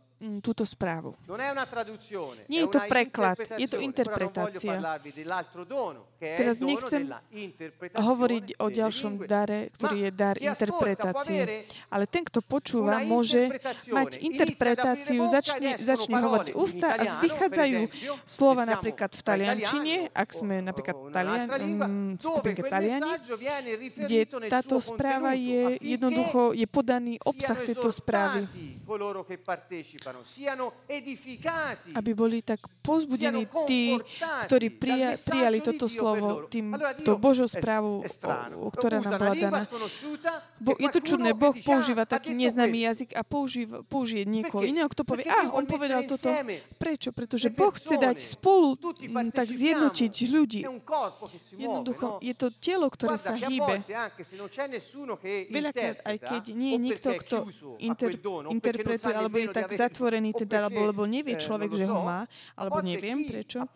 [0.43, 1.15] túto správu.
[2.51, 4.99] Nie je to preklad, je to interpretácia.
[6.20, 7.07] Teraz nechcem
[7.95, 11.63] hovoriť o ďalšom dare, ktorý je dar interpretácie.
[11.88, 13.47] Ale ten, kto počúva, môže
[13.88, 17.82] mať interpretáciu, začne, začne hovoriť ústa a vychádzajú
[18.28, 23.07] slova napríklad v taliančine, ak sme napríklad talian, mm, skupinke taliani,
[23.95, 24.20] kde
[24.51, 28.43] táto správa je jednoducho, je podaný obsah tejto správy
[31.95, 33.97] aby boli tak pozbudení tí,
[34.47, 38.01] ktorí prija, prijali toto slovo, týmto Božou správu,
[38.57, 39.62] o, ktorá nám bola daná.
[40.57, 45.05] Bo, je to čudné, Boh používa taký neznámy jazyk a používa, použije niekoho iného, kto
[45.05, 46.32] povie, a on povedal toto.
[46.82, 47.14] Prečo?
[47.14, 48.80] Pretože Boh chce dať spolu,
[49.30, 50.62] tak zjednotiť ľudí.
[51.60, 53.86] Jednoducho, je to telo, ktoré sa hýbe.
[55.49, 57.36] Veľakrát, aj keď nie je nikto, kto
[57.84, 58.12] inter,
[58.49, 62.24] interpretuje alebo je tak zatvorený, zatvorený, teda, alebo, lebo nevie človek, že ho má,
[62.56, 63.68] alebo neviem prečo.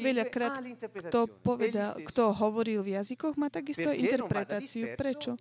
[0.00, 4.96] Veľakrát, kto povedal, kto hovoril v jazykoch, má takisto interpretáciu.
[4.96, 5.36] Prečo?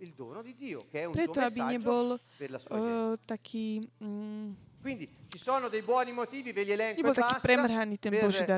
[1.15, 3.87] Preto, aby nebol uh, taký...
[4.03, 7.41] Mm, Quindi ci sono dei buoni motivi, ve li elenco e basta,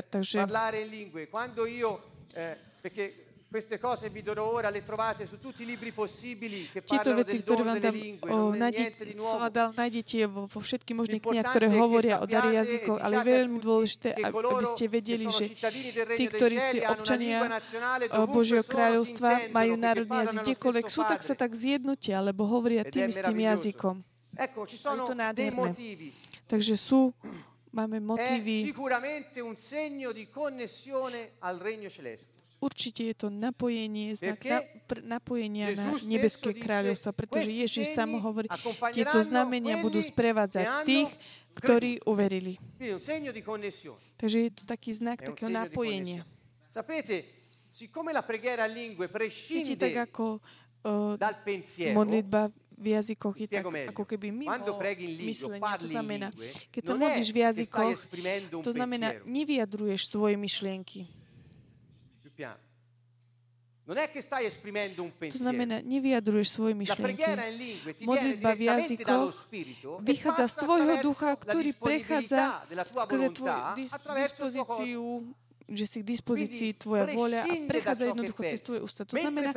[0.04, 0.44] takže...
[0.44, 1.26] parlare in lingue.
[1.32, 2.52] Quando io, eh,
[2.82, 7.22] perché Queste cose vi do ora, le trovate su tutti i libri possibili che parlano
[7.22, 9.48] del dono delle lingue, o, nuovo.
[9.48, 14.20] Dal, nájdete vo, vo všetkých možných knihách, ktoré hovoria o dare jazykov, ale veľmi dôležité,
[14.20, 15.56] aby ste vedeli, že
[16.20, 17.48] tí, ktorí si občania
[18.28, 23.48] Božieho kráľovstva, majú národný jazyk kdekoľvek sú, tak sa tak zjednotia, lebo hovoria tým istým
[23.48, 24.04] jazykom.
[24.36, 26.12] Ecco, ci sono dei motivi.
[26.44, 27.16] Takže sú
[27.72, 28.62] máme motívy.
[28.62, 32.47] È sicuramente un segno di connessione al regno celeste.
[32.58, 34.58] Určite je to napojenie, znak na,
[34.90, 38.50] pr, napojenia na nebeské kráľovstvo, pretože Ježiš sám hovorí,
[38.90, 41.06] tieto znamenia budú sprevádzať tých,
[41.54, 42.58] ktorí uverili.
[44.18, 46.26] Takže je to taký znak takého napojenia.
[49.48, 50.42] Viete, tak ako
[50.82, 51.14] uh,
[51.94, 54.54] modlitba v jazykoch je tak ako keby mimo
[55.30, 55.78] myslenia.
[55.78, 56.28] To znamená,
[56.74, 57.98] keď sa modlíš v jazykoch,
[58.66, 61.14] to znamená, nevyjadruješ svoje myšlienky piano.
[61.14, 62.27] Non è che stai esprimendo un pensiero.
[63.88, 67.24] To znamená, nevyjadruješ svoje myšlienky.
[68.04, 69.32] Modlitba v jazykoch
[70.04, 72.68] vychádza z tvojho ducha, ktorý prechádza
[73.08, 73.60] skrze tvoju
[74.12, 75.04] dispozíciu
[75.68, 79.04] že si k dispozícii tvoja voľa a prechádza jednoducho cez tvoje ústa.
[79.04, 79.52] To znamená,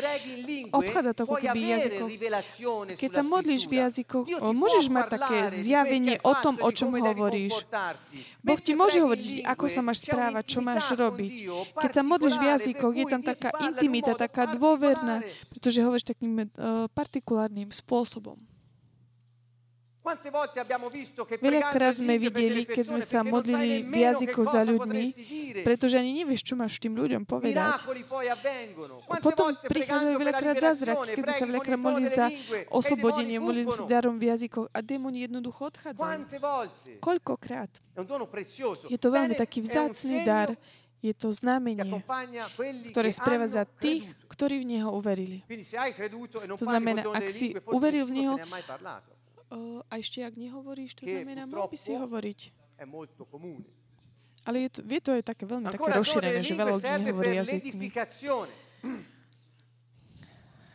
[0.76, 2.04] odchádza to ako keby jazyko.
[3.00, 7.64] Keď sa modlíš v jazykoch, môžeš mať také zjavenie o tom, o čom hovoríš.
[8.44, 11.48] Boh ti môže hovoriť, ako sa máš správať, čo máš robiť.
[11.80, 16.92] Keď sa modlíš v jazykoch, je tam taká intimita, taká dôverná, pretože hovoríš takým uh,
[16.92, 18.36] partikulárnym spôsobom.
[21.42, 25.06] Veľakrát sme videli, keď sme sa modlili v jazykoch za ľuďmi,
[25.62, 27.86] pretože ani nevieš, čo máš tým ľuďom povedať.
[29.06, 32.34] A potom prichádzajú veľakrát zázraky, keď sa veľakrát modlili za
[32.74, 36.22] oslobodenie, modlili sa darom v jazykoch a démoni jednoducho odchádzajú.
[36.98, 37.70] Koľkokrát?
[38.90, 40.58] Je to veľmi taký vzácný dar,
[41.02, 42.02] je to znamenie,
[42.90, 45.46] ktoré sprevádza tých, ktorí v Neho uverili.
[45.46, 48.36] E to znamená, ak si uveril v Neho,
[49.52, 52.40] A ešte, ak nehovoríš, to znamená, mal by si hovoriť.
[54.42, 57.88] Ale je to, vie to je také veľmi také rozšírené, že veľa ľudí nehovorí jazykmi.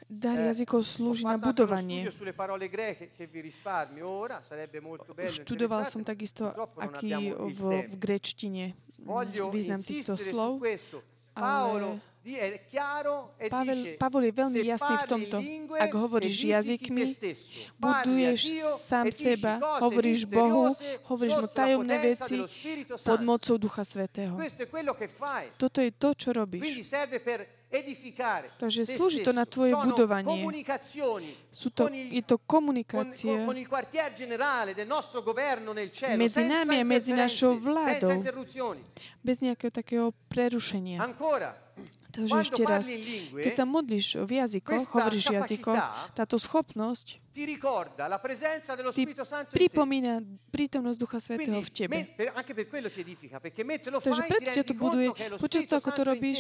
[0.06, 2.06] Dar eh, jazykov slúži na budovanie.
[5.26, 8.78] Študoval som takisto, aký v, v grečtine
[9.50, 10.62] význam týchto slov,
[11.34, 11.98] ale
[13.46, 15.36] Pavel, Pavel je veľmi jasný v tomto.
[15.78, 17.14] Ak hovoríš jazykmi,
[17.78, 18.40] buduješ
[18.82, 20.74] sám seba, hovoríš Bohu,
[21.06, 22.42] hovoríš mu tajomné veci
[23.06, 24.34] pod mocou Ducha Svetého.
[25.54, 26.66] Toto je to, čo robíš.
[28.56, 30.46] Takže slúži to na tvoje budovanie.
[31.50, 33.42] Sú to, je to komunikácia
[36.14, 38.22] medzi nami a medzi našou vládou.
[39.22, 41.02] Bez nejakého takého prerušenia.
[42.16, 42.88] Takže ešte raz,
[43.36, 45.80] keď sa modlíš v jazykoch, hovoríš v jazykoch,
[46.16, 49.04] táto schopnosť ti
[49.52, 52.08] pripomína prítomnosť Ducha Svetého v tebe.
[54.00, 55.12] Takže preto ťa to buduje.
[55.36, 56.38] Počas toho, ako to robíš,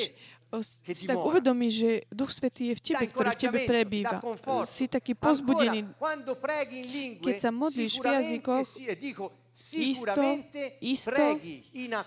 [0.88, 4.24] si tak uvedomíš, že Duch Svetý je v tebe, ktorý v tebe prebýva.
[4.64, 5.84] Si taký pozbudený.
[7.20, 8.64] Keď sa modlíš v jazykoch,
[9.72, 10.22] isto,
[10.84, 11.24] isto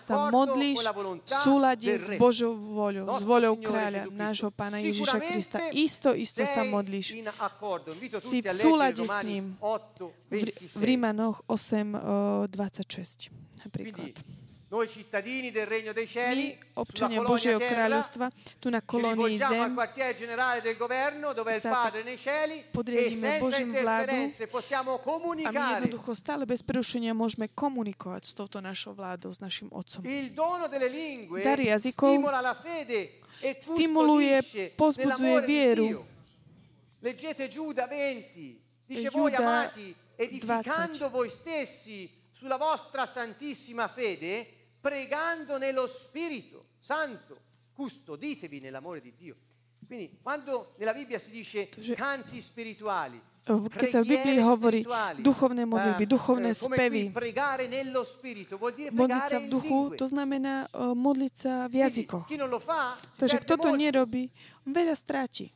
[0.06, 0.86] sa modlíš
[1.26, 5.58] v súlade s Božou voľou, s voľou kráľa, nášho Pána Ježiša Krista.
[5.74, 7.18] Isto, isto sa modlíš.
[8.22, 9.58] Si v súlade s ním.
[10.30, 13.34] V, v Rímanoch 8, 26
[13.66, 14.14] napríklad.
[14.70, 18.30] Noi cittadini del regno dei cieli, My, občania Božieho kráľovstva,
[18.62, 22.70] tu na kolónii zem, al quartier generale del governo, dove è il Padre nei cieli,
[22.70, 25.58] e senza interferenze possiamo comunicare.
[25.58, 30.06] A my jednoducho stále bez prerušenia môžeme komunikovať s touto našou vládou, s našim Otcom.
[30.06, 34.38] Il dono delle lingue Dar jazykov stimola la fede e stimuluje,
[34.78, 36.06] pozbudzuje vieru.
[37.02, 41.10] Leggete Giuda 20, dice voi amati, edificando 20.
[41.10, 47.38] voi stessi sulla vostra santissima fede, pregando nello Spirito Santo,
[47.74, 49.36] custoditevi nell'amore di Dio.
[49.86, 53.20] Quindi quando nella Bibbia si dice canti spirituali,
[53.50, 54.86] keď sa v Biblii hovorí
[55.18, 57.10] duchovné modlitby, duchovné spevy,
[58.94, 62.30] modliť sa v duchu, to znamená modliť sa v jazykoch.
[63.18, 64.30] Takže kto to nerobí,
[64.70, 65.50] veľa stráti.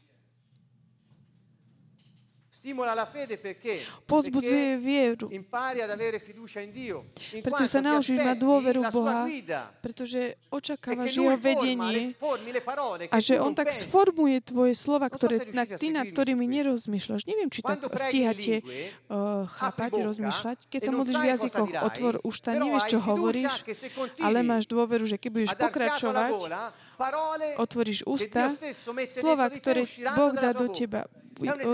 [4.07, 5.27] Pozbudzuje vieru.
[7.43, 9.27] Preto sa naučíš mať dôveru Boha,
[9.83, 12.15] pretože očakávaš jeho vedenie
[13.11, 17.27] a že On tak sformuje tvoje slova, ktoré, na, ty, nad ktorými nerozmýšľaš.
[17.27, 20.57] Neviem, či tak stíhate uh, chápať, rozmýšľať.
[20.71, 23.53] Keď sa modlíš v jazykoch, otvor ústa, nevieš, čo hovoríš,
[24.23, 26.31] ale máš dôveru, že keď budeš pokračovať,
[27.57, 28.53] otvoríš ústa,
[29.09, 29.85] slova, ktoré
[30.15, 31.09] Boh dá do teba,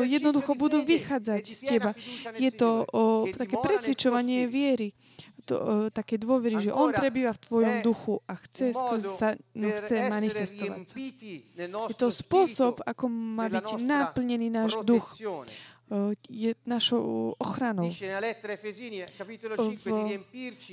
[0.08, 1.92] jednoducho budú vychádzať z teba.
[2.40, 4.96] Je to o, také presvičovanie viery,
[5.44, 8.72] to, o, také dôvery, že On prebýva v tvojom duchu a chce,
[9.18, 10.96] sa, no, chce manifestovať sa.
[11.90, 15.18] Je to spôsob, ako má byť naplnený náš duch.
[16.30, 17.90] je našou ochranou.
[17.90, 17.98] V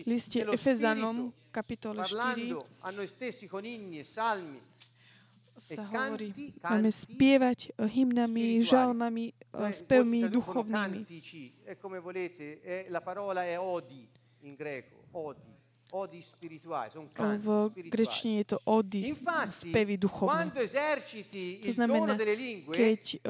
[0.05, 2.53] liste Efezanom, kapitole 4,
[5.57, 9.33] sa hovorí, máme spievať hymnami, žalmami,
[9.73, 11.01] spevmi duchovnými.
[15.87, 19.15] V grečtine je to ody,
[19.55, 20.51] spevy duchovné.
[20.53, 22.19] To znamená,
[22.75, 23.23] keď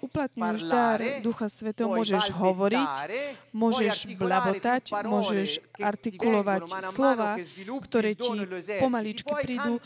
[0.00, 2.90] uplatňuješ dar Ducha Svetého, môžeš hovoriť,
[3.50, 6.62] môžeš blabotať, môžeš artikulovať
[6.94, 7.36] slova,
[7.82, 8.30] ktoré ti
[8.78, 9.82] pomaličky prídu.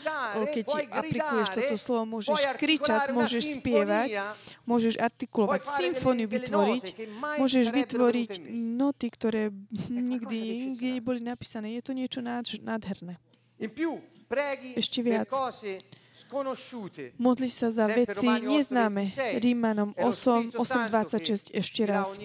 [0.53, 4.09] Keď ti aplikuješ toto slovo, môžeš kričať, môžeš spievať,
[4.69, 6.85] môžeš artikulovať symfóniu vytvoriť,
[7.41, 9.49] môžeš vytvoriť noty, ktoré
[9.89, 10.39] nikdy,
[10.77, 11.73] nikdy neboli napísané.
[11.75, 13.17] Je to niečo niečo nádherné.
[14.77, 15.31] Ešte viac.
[17.15, 19.07] Modli sa za veci neznáme.
[19.39, 22.19] Rímanom 8, 8.26 ešte raz.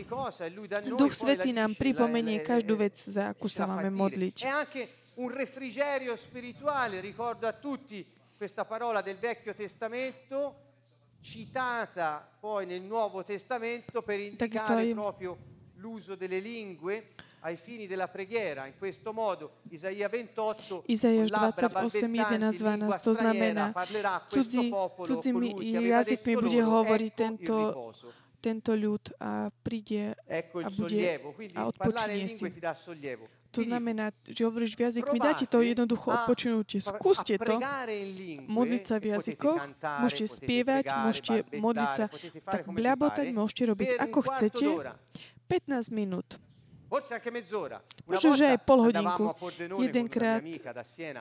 [0.98, 4.36] Duch Svetý nám pripomenie každú vec, za akú sa máme modliť.
[5.14, 8.04] un refrigerio spirituale, ricordo a tutti
[8.36, 10.62] questa parola del Vecchio Testamento
[11.20, 15.53] citata poi nel Nuovo Testamento per indicare proprio
[15.84, 18.64] l'uso delle lingue ai fini della preghiera.
[18.64, 23.74] In questo modo Isaia 28 Izaiáš 28, 11, 12, to znamená,
[24.32, 24.72] cudzí,
[25.04, 27.92] cudzími jazykmi bude hovoriť tento,
[28.40, 31.20] tento ľud a príde a bude
[31.52, 32.48] a odpočinie si.
[33.54, 36.82] To znamená, že hovoríš v jazykmi, dáte to jednoducho odpočinutie.
[36.82, 37.54] Skúste to,
[38.50, 39.60] modliť sa v jazykoch,
[40.02, 42.10] môžete spievať, môžete modliť sa
[42.50, 44.66] tak bľabotať, môžete robiť ako chcete.
[45.54, 46.42] 15 minút.
[48.06, 49.24] Možno, že aj pol hodinku.
[49.82, 50.42] Jedenkrát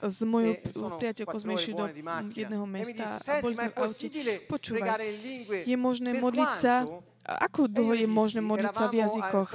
[0.05, 0.53] s mojou
[1.01, 1.85] priateľkou sme išli do
[2.33, 4.05] jedného mesta a boli sme v aute.
[4.49, 5.01] Počúvaj,
[5.65, 6.85] je možné modliť sa
[7.23, 9.47] ako dlho je možné modliť sa v jazykoch?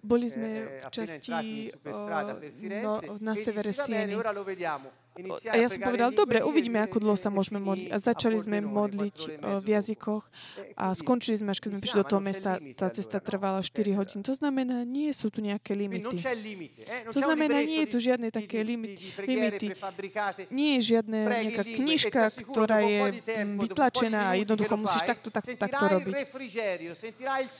[0.00, 1.68] Boli sme v časti
[2.80, 4.16] no, na severe Sieny
[5.50, 7.90] a ja som povedal, dobre, uvidíme, ako dlho sa môžeme modliť.
[7.90, 10.24] A začali sme modliť v jazykoch
[10.78, 14.20] a skončili sme, až keď sme prišli do toho mesta, tá cesta trvala 4 hodiny.
[14.24, 16.16] To znamená, nie sú tu nejaké limity.
[17.10, 19.12] To znamená, nie je tu žiadne také limity.
[20.48, 23.20] Nie je žiadna nejaká knižka, ktorá je
[23.60, 26.14] vytlačená a jednoducho musíš takto, takto, takto robiť.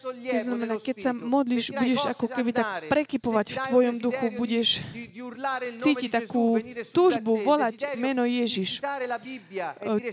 [0.09, 4.87] To znamená, keď sa modlíš, budeš ako keby tak prekypovať v tvojom duchu, budeš
[5.83, 6.57] cítiť takú
[6.95, 8.79] túžbu volať meno Ježiš,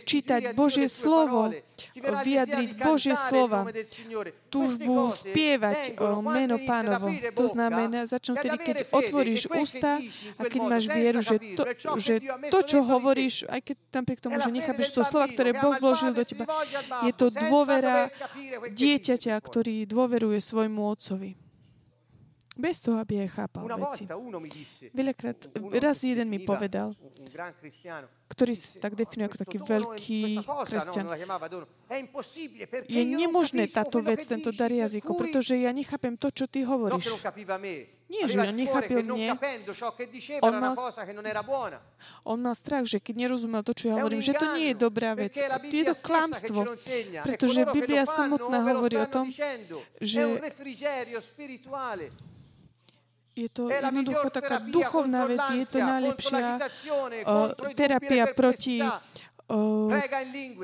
[0.04, 1.54] čítať Božie slovo,
[1.98, 3.70] vyjadriť Božie slova,
[4.50, 7.14] túžbu spievať meno pánovo.
[7.38, 10.02] To znamená, začnú tedy, keď otvoríš ústa
[10.38, 11.64] a keď máš vieru, že to,
[12.02, 12.14] že
[12.50, 16.26] to čo hovoríš, aj keď napriek tomu, že nechápeš to slova, ktoré Boh vložil do
[16.26, 16.50] teba,
[17.06, 18.10] je to dôvera
[18.74, 21.47] dieťaťa, ktorý dôveruje svojmu otcovi.
[22.58, 24.04] Bez toho, aby aj chápal veci.
[24.90, 25.38] Veľakrát,
[25.78, 26.98] raz jeden mi povedal,
[28.28, 31.06] ktorý sa tak definuje ako taký veľký kresťan.
[32.90, 37.14] Je nemožné táto vec, tento dar jazykov, pretože ja nechápem to, čo ty hovoríš.
[38.08, 39.36] Nie, že on nechápil mne.
[40.40, 40.76] On mal,
[42.24, 45.12] on mal strach, že keď nerozumel to, čo ja hovorím, že to nie je dobrá
[45.12, 45.36] vec.
[45.68, 46.64] Je to klamstvo,
[47.28, 49.28] pretože Biblia samotná hovorí o tom,
[50.00, 50.24] že
[53.38, 58.82] je to jednoducho taká duchovná vec, je to najlepšia uh, terapia proti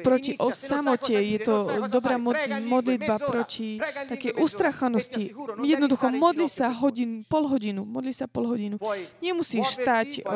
[0.03, 3.79] proti o samote, je to dobrá modlitba proti
[4.11, 5.31] také ustrachanosti.
[5.63, 8.75] Jednoducho modli sa hodin, pol hodinu, modli sa pol hodinu.
[9.23, 10.27] Nemusíš stať,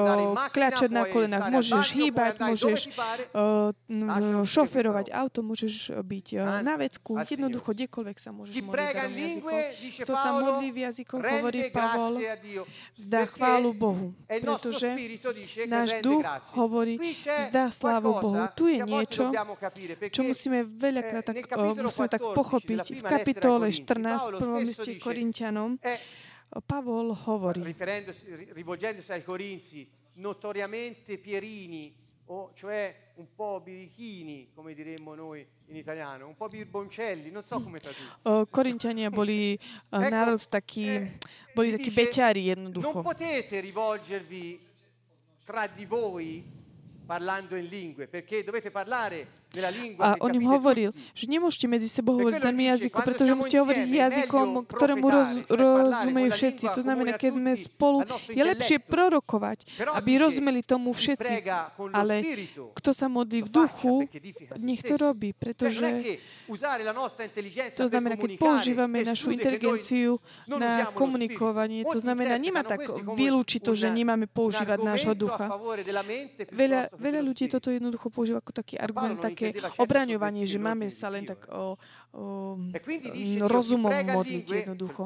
[0.55, 2.87] kľačať na kolenách, môžeš hýbať, môžeš
[4.47, 6.27] šoferovať auto, môžeš byť
[6.63, 9.43] na vecku, jednoducho kdekoľvek sa môžeš modliť.
[10.07, 12.23] Kto sa modlí v jazykoch, hovorí Pavol,
[12.95, 14.87] vzdá chválu Bohu, pretože
[15.67, 16.23] náš duch
[16.55, 16.95] hovorí,
[17.43, 18.36] vzdá slávu Bohu.
[18.55, 19.23] Tu je niečo,
[20.13, 21.37] čo musíme veľakrát tak,
[21.81, 22.99] musíme tak pochopiť.
[22.99, 25.81] V kapitole 14, prvom liste Korintianom,
[26.63, 27.59] Pavol hovorí,
[28.55, 29.83] rivolgendosi ai Corinzi,
[30.17, 31.93] notoriamente pierini,
[32.27, 37.61] o cioè un po' birichini, come diremmo noi in italiano, un po' birboncelli, non so
[37.61, 38.47] come tradurre.
[38.49, 39.57] Korintiania boli
[39.91, 41.11] národ taký,
[41.53, 42.93] boli takí beťari jednoducho.
[42.93, 44.59] Non potete rivolgervi
[45.43, 46.43] tra di voi
[49.97, 54.47] a on im hovoril, že nemôžete medzi sebou hovoriť daným jazykom, pretože musíte hovoriť jazykom,
[54.67, 56.65] ktorému roz, rozumejú všetci.
[56.75, 59.63] To znamená, keď sme spolu, je lepšie prorokovať,
[59.95, 61.47] aby rozumeli tomu všetci.
[61.95, 62.15] Ale
[62.75, 63.95] kto sa modlí v duchu,
[64.59, 72.63] nech to robí, pretože to znamená, keď používame našu inteligenciu na komunikovanie, to znamená, nemá
[72.63, 75.47] tak vylúčiť to, že nemáme používať nášho ducha.
[76.51, 81.11] Veľa, veľa ľudí toto jednoducho používa ako taký argument, tak také obraňovanie, že máme sa
[81.11, 81.75] len tak o,
[83.45, 85.05] rozumom modliť jednoducho.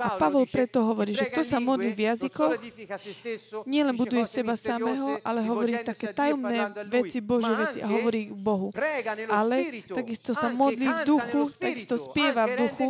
[0.00, 2.56] A Pavol preto hovorí, že kto sa modlí v jazykoch,
[3.68, 8.72] nielen buduje seba samého, ale hovorí také tajomné veci, Božie veci a hovorí Bohu.
[9.28, 12.86] Ale takisto sa modlí v duchu, takisto spieva v duchu,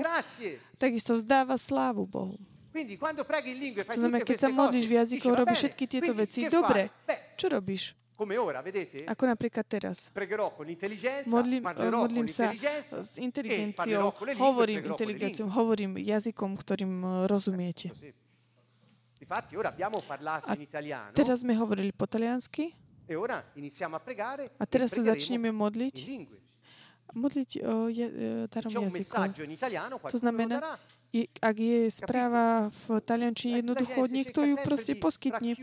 [0.78, 2.38] takisto vzdáva slávu Bohu.
[2.78, 6.46] To znamená, keď sa modlíš v jazykoch, robíš všetky tieto veci.
[6.46, 6.94] Dobre,
[7.34, 7.98] čo robíš?
[8.18, 9.06] Come ora, vedete?
[9.06, 10.10] Ako napríklad teraz.
[10.10, 14.10] Pregherò con l'intelligenza, Modlím, modlím sa s inteligenciou,
[14.42, 17.94] hovorím inteligenciou, hovorím jazykom, ktorým eh, rozumiete.
[19.22, 21.14] Infatti ora abbiamo parlato in italiano.
[21.14, 22.74] Teraz sme hovorili po taliansky.
[23.06, 24.50] E ora iniziamo a pregare.
[24.58, 25.96] A teraz sa začneme modliť.
[27.16, 28.06] Modliť o je,
[28.52, 29.32] darom jazykov.
[30.12, 30.76] To znamená,
[31.08, 35.56] je, ak je správa v taliančine jednoducho, niekto ju proste poskytne.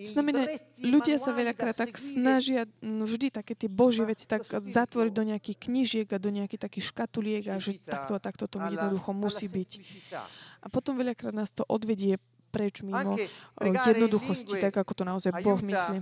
[0.00, 0.48] To znamená,
[0.80, 6.08] ľudia sa veľakrát tak snažia vždy také tie božie veci tak zatvoriť do nejakých knižiek
[6.08, 9.70] a do nejakých takých škatuliek a že takto a takto to jednoducho musí byť.
[10.64, 12.16] A potom veľakrát nás to odvedie
[12.48, 13.18] preč mimo
[13.60, 15.98] jednoduchosti, tak ako to naozaj Boh myslí.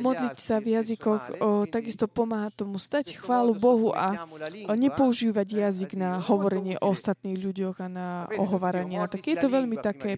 [0.00, 4.24] Modliť sa v jazykoch o, takisto pomáha tomu stať chválu Bohu a
[4.64, 8.06] o, nepoužívať jazyk na hovorenie o ostatných ľuďoch a na
[8.40, 8.96] ohováranie.
[8.96, 10.16] A tak je to veľmi také,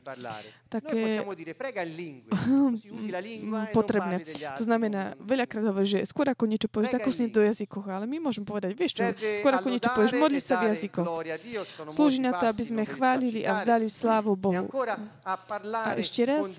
[0.70, 1.18] také
[3.74, 4.22] potrebné.
[4.54, 8.46] To znamená, veľakrát hovorí, že skôr ako niečo povieš, zakusni do jazykoch, ale my môžeme
[8.46, 9.10] povedať, vieš čo,
[9.42, 11.06] skôr ako niečo povieš, modli sa v jazykoch.
[11.90, 14.70] Slúži na to, aby sme chválili a vzdali slávu Bohu.
[15.26, 16.54] A ešte raz,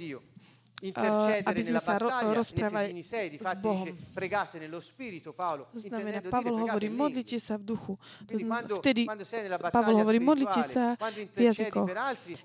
[1.46, 3.94] aby sme sa ro- rozprávali s Bohom.
[5.72, 7.94] To znamená, Pavel hovorí, modlite sa v duchu.
[8.82, 9.06] Vtedy
[9.70, 10.98] Pavel hovorí, modlite sa
[11.38, 11.86] v jazykoch.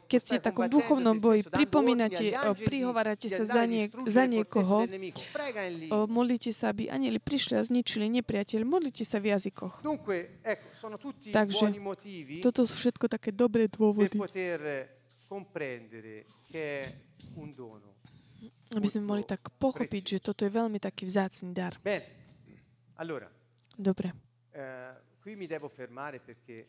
[0.05, 4.84] Keď ste v takom duchovnom boji, pripomínate, prihovárate sa za, nie, za niekoho,
[6.05, 9.80] modlite sa, aby anieli prišli a zničili nepriateľ, modlite sa v jazykoch.
[11.32, 11.66] Takže
[12.45, 14.20] toto sú všetko také dobré dôvody
[18.74, 21.78] aby sme mohli tak pochopiť, že toto je veľmi taký vzácný dar.
[23.76, 24.08] Dobre.
[24.56, 24.94] Eh,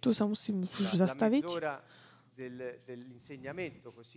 [0.01, 1.45] tu sa musím už zastaviť,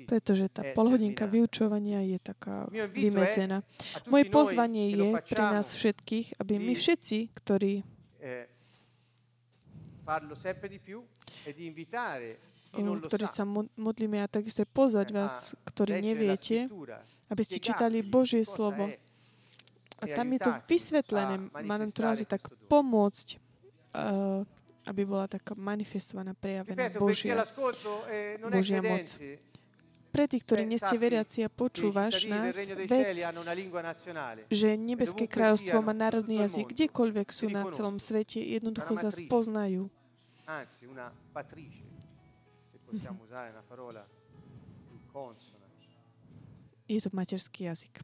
[0.04, 3.64] pretože tá polhodinka vyučovania je taká vymedzená.
[4.08, 7.80] Moje pozvanie je pre nás všetkých, aby my všetci, ktorí
[8.20, 8.48] eh,
[13.06, 13.44] ktorí sa
[13.76, 16.66] modlíme a takisto pozvať vás, ktorí neviete,
[17.30, 18.90] aby ste čítali Božie slovo.
[20.00, 21.52] A tam je to vysvetlené.
[21.62, 23.36] Má nám to naozaj tak pomôcť,
[23.94, 24.42] uh,
[24.88, 27.44] aby bola taká manifestovaná, prejavená Božia,
[28.48, 29.06] Božia moc.
[30.10, 32.58] Pre tých, ktorí nie ste veriaci a počúvaš nás,
[32.90, 33.14] vec,
[34.50, 39.86] že Nebeské kráľovstvo má národný jazyk, kdekoľvek sú na celom svete, jednoducho sa spoznajú.
[40.50, 41.86] Anzi, una patrice,
[42.66, 44.02] se possiamo usare una parola
[45.14, 45.59] consona.
[46.90, 48.02] Je to materský jazyk.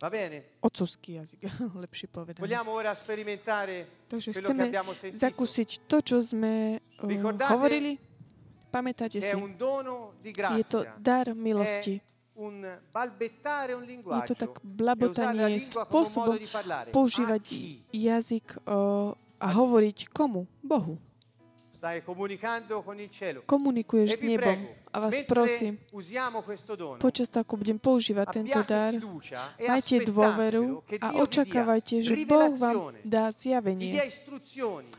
[0.00, 0.56] Va bene.
[0.64, 1.40] Otcovský jazyk,
[1.84, 2.40] lepšie povedané.
[2.40, 4.72] Vogliamo ora sperimentare Takže chceme
[5.12, 8.00] zakúsiť to, čo sme uh, hovorili.
[8.72, 9.36] Pamätáte si,
[10.30, 12.00] je to dar milosti.
[14.00, 16.40] Je to tak blabotanie, spôsobom
[16.94, 17.44] používať
[17.92, 20.48] jazyk uh, a hovoriť komu?
[20.64, 20.96] Bohu.
[23.46, 24.68] Komunikuješ s nebom.
[24.92, 25.78] a vás prosím,
[27.00, 28.92] počas toho, budem používať tento dar,
[29.56, 33.96] e majte dôveru a očakávajte, že Boh vám dá zjavenie,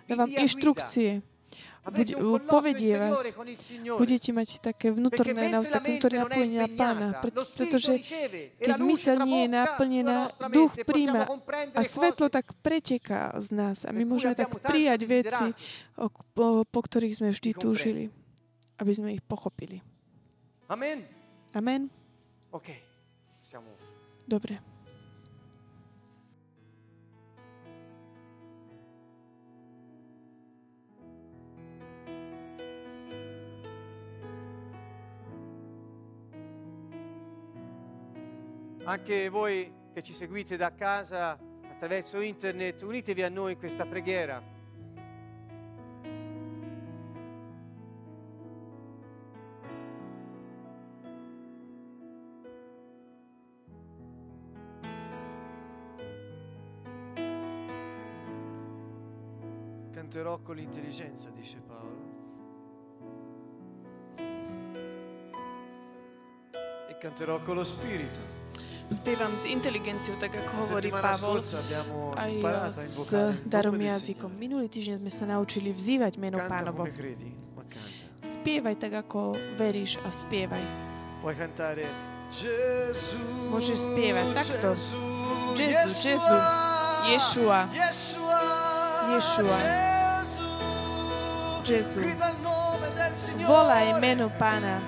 [0.09, 1.21] dá vám inštrukcie,
[1.81, 2.13] Buď,
[2.45, 3.25] povedie vás,
[3.97, 7.09] budete mať také vnútorné vnútorné napojenie na Pána,
[7.57, 7.97] pretože
[8.61, 11.25] keď mysel nie je naplnená, duch príjma
[11.73, 15.57] a svetlo tak preteká z nás a my môžeme tak prijať veci,
[16.37, 18.13] po, po ktorých sme vždy túžili,
[18.77, 19.81] aby sme ich pochopili.
[20.69, 21.01] Amen.
[21.57, 21.89] Amen.
[24.29, 24.70] Dobre.
[38.83, 41.37] Anche voi che ci seguite da casa
[41.69, 44.41] attraverso internet, unitevi a noi in questa preghiera.
[59.91, 62.09] Canterò con l'intelligenza, dice Paolo.
[66.89, 68.40] E canterò con lo spirito.
[68.91, 71.39] Spievam s inteligenciou, tak ako hovorí Pavol,
[72.19, 72.31] aj
[72.75, 73.07] s
[73.47, 74.31] darom jazykom.
[74.35, 76.85] Minulý týždeň sme sa naučili vzývať meno Pánovo.
[78.21, 80.61] Spievaj tak, ako veríš a spievaj.
[83.51, 84.69] Môžeš spievať takto.
[85.51, 86.37] Jezu, Jezu,
[87.11, 87.59] Ješua,
[89.11, 89.59] Ješua,
[91.65, 91.99] Jezu.
[93.43, 94.79] Volaj meno Pána.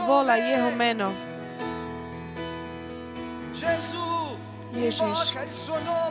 [0.00, 1.29] Volaj jeho meno.
[4.70, 5.34] Ježiš,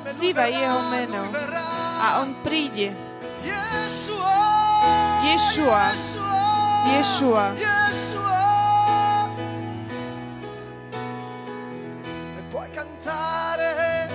[0.05, 1.21] vzývaj jeho meno.
[1.99, 2.91] a on príde.
[5.23, 5.85] Ješua,
[6.89, 7.45] Ješua.
[12.49, 14.09] Puoi cantare.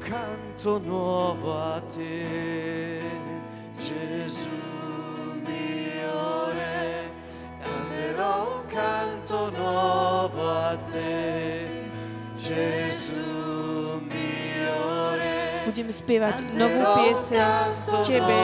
[0.00, 2.43] Canto nuovo a te,
[15.64, 17.72] Budeme spievať novú pieseň
[18.04, 18.40] Tebe,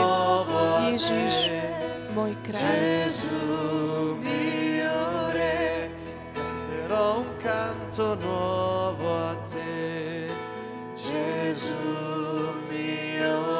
[0.89, 1.53] Ježiš,
[2.17, 2.75] môj kráľ.
[7.01, 10.29] Un canto nuovo a te,
[10.97, 11.75] Gesù
[12.69, 13.60] mio.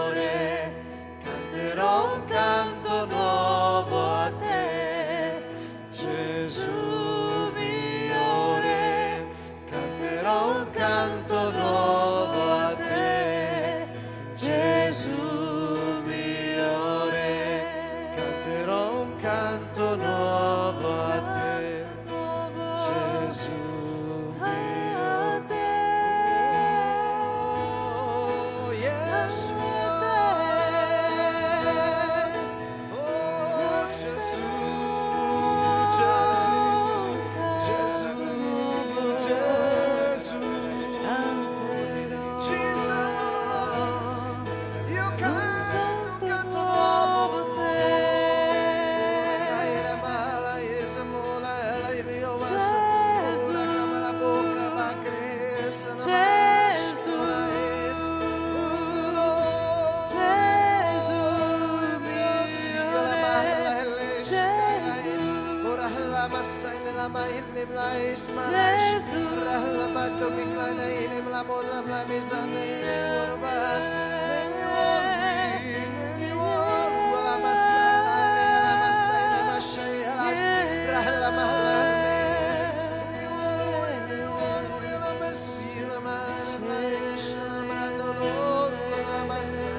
[72.11, 72.47] La
[77.47, 77.91] massa,
[80.13, 80.43] alas.
[80.89, 81.75] Ora la mala,
[83.11, 86.79] meni wori, meni wori, la messi, la mana, la
[87.15, 89.71] esha, la manda loro, la massa,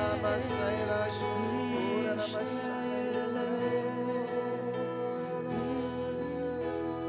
[0.00, 1.00] la massa, la
[1.98, 2.72] ora la massa.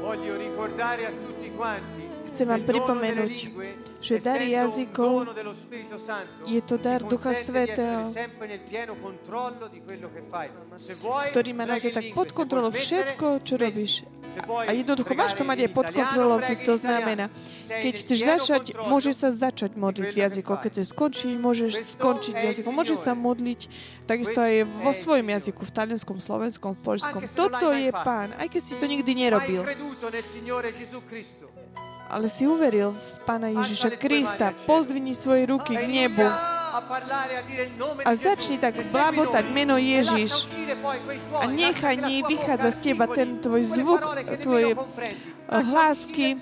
[0.00, 4.40] Voglio ricordare a tutti quanti Chcem vám che il dono delle pripomenúť, lingue, že dar
[4.40, 5.14] essendo un jazykov
[6.48, 7.32] je to dar Ducha
[11.04, 14.08] vuoi, ktorý má naozaj tak pod kontrolou všetko, čo robíš.
[14.46, 17.26] A jednoducho máš to mať aj pod kontrolou, keď to znamená.
[17.66, 20.54] Keď chceš začať, môžeš sa začať modliť jazykom.
[20.54, 20.62] fai.
[20.62, 22.72] Keď chceš skončiť, môžeš skončiť è il jazykom.
[22.72, 23.60] Môžeš sa modliť
[24.06, 24.54] takisto aj
[24.86, 27.20] vo svojom jazyku, v talianskom, slovenskom, v poľskom.
[27.34, 27.90] Toto je.
[27.90, 29.66] Pán, aj keď si to nikdy nerobil.
[32.10, 36.26] Ale si uveril v Pána Ježiša Krista, pozdvini svoje ruky k nebu.
[38.02, 39.54] a začni tak E blabotať noi.
[39.54, 40.46] meno E Ježiš.
[41.38, 44.02] a nechaj nej vychádza z teba ten tvoj zvuk,
[44.42, 44.74] tvoje
[45.50, 46.38] hlásky.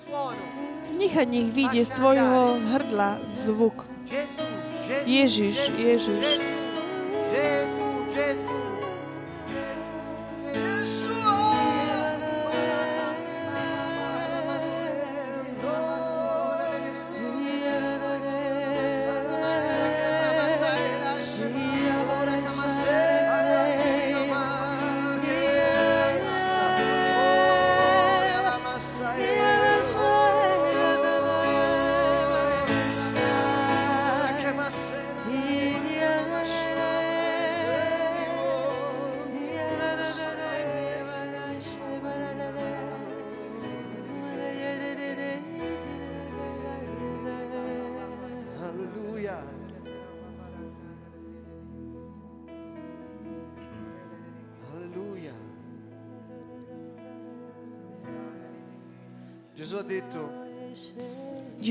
[0.99, 2.41] Nechaj nech vyjde z tvojho
[2.73, 3.85] hrdla zvuk.
[5.05, 6.58] Ježiš, Gesù, Ježiš.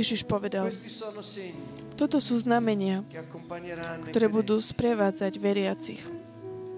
[0.08, 0.72] Ježiš povedal,
[2.00, 3.04] toto sú znamenia,
[4.08, 6.00] ktoré budú sprevádzať veriacich,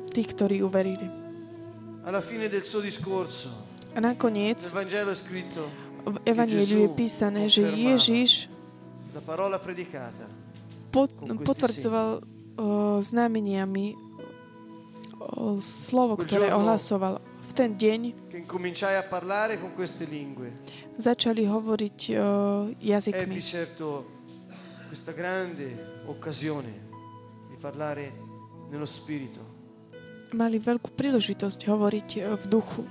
[0.09, 1.05] tých, ktorí uverili.
[3.93, 8.49] A nakoniec v Evangeliu je písané, že Ježiš
[11.45, 12.25] potvrdzoval
[13.05, 13.93] znameniami
[15.61, 17.21] slovo, ktoré ohlasoval.
[17.45, 18.01] V ten deň
[21.00, 22.16] začali hovoriť o,
[22.76, 23.34] jazykmi.
[23.34, 23.86] Ebbi certo
[24.91, 26.74] questa grande occasione
[27.47, 28.12] di parlare
[28.70, 29.58] nello spirito
[30.30, 32.84] Mali veľkú príležitosť hovoriť o, v duchu.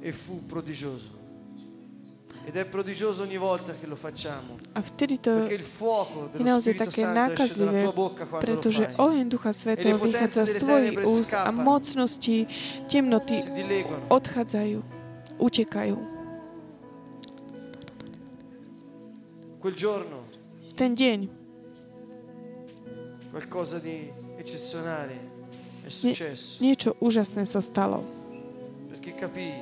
[0.00, 1.16] e fu prodigioso.
[2.44, 6.38] Ed è prodigioso ogni volta che lo facciamo, A vtedy to perché il fuoco je
[6.38, 10.16] dello naozaj Spirito také nákazlivé, tua bocca quando lo pretože oheň Ducha Svetého E potenze
[10.16, 12.36] vychádza z tvojich úst a mocnosti
[12.88, 13.36] temnoty
[14.08, 14.80] odchádzajú,
[15.36, 16.17] utekajú.
[19.58, 20.26] Quel giorno
[20.74, 21.20] Ten deň
[23.30, 25.36] qualcosa di eccezionale
[25.84, 28.00] è successo, niečo úžasné sa stalo.
[28.88, 29.54] perché capii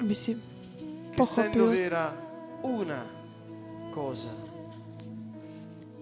[0.00, 2.10] Aby si che pochopil, vera
[2.62, 3.04] una
[3.90, 4.32] cosa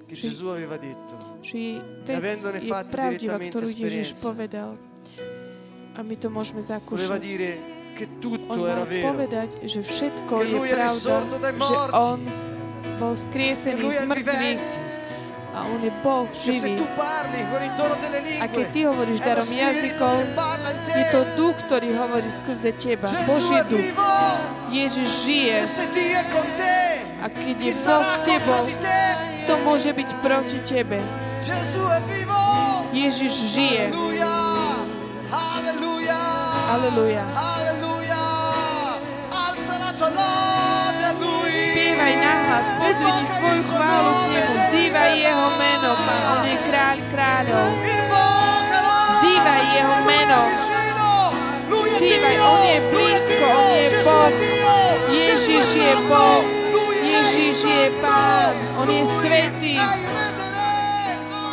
[0.07, 0.29] che Sì.
[0.33, 4.25] Gesù aveva detto, že vec avendone je direttamente ktorú Ježiš esperienza.
[4.25, 4.71] povedal.
[5.93, 7.21] A my to môžeme voleva zakúšať.
[7.21, 7.78] dire che
[8.49, 11.15] On mal povedať, že všetko je pravda,
[11.57, 12.21] že On
[12.99, 13.15] bol
[13.79, 14.67] lui z mŕtvych
[15.59, 16.79] a On je Boh živý.
[18.39, 20.17] A keď ty hovoríš darom jazykov,
[20.87, 23.11] je to duch, ktorý hovorí skrze teba.
[23.27, 23.83] Boží duch.
[24.71, 25.57] Ježiš žije.
[25.59, 25.67] e
[27.19, 28.63] A keď je Boh s tebou,
[29.43, 31.03] kto môže byť proti tebe?
[32.95, 33.91] Ježiš žije.
[35.29, 36.21] Alleluia.
[36.69, 37.25] Alleluja.
[42.59, 47.71] Nahlas, pozdvihni svoju chválu k Nemu, vzývaj Jeho meno, Pán, On je kráľ kráľov.
[49.15, 50.41] Vzývaj Jeho meno,
[51.71, 52.37] vzývaj.
[52.43, 53.47] On je blízko.
[53.47, 54.35] On je Boh.
[55.07, 55.93] Ježiš je.
[56.11, 56.43] Boh,
[56.99, 57.85] Ježiš je.
[58.03, 59.79] Pán, On je svetý.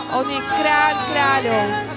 [0.09, 1.94] On je kráľ kráľov.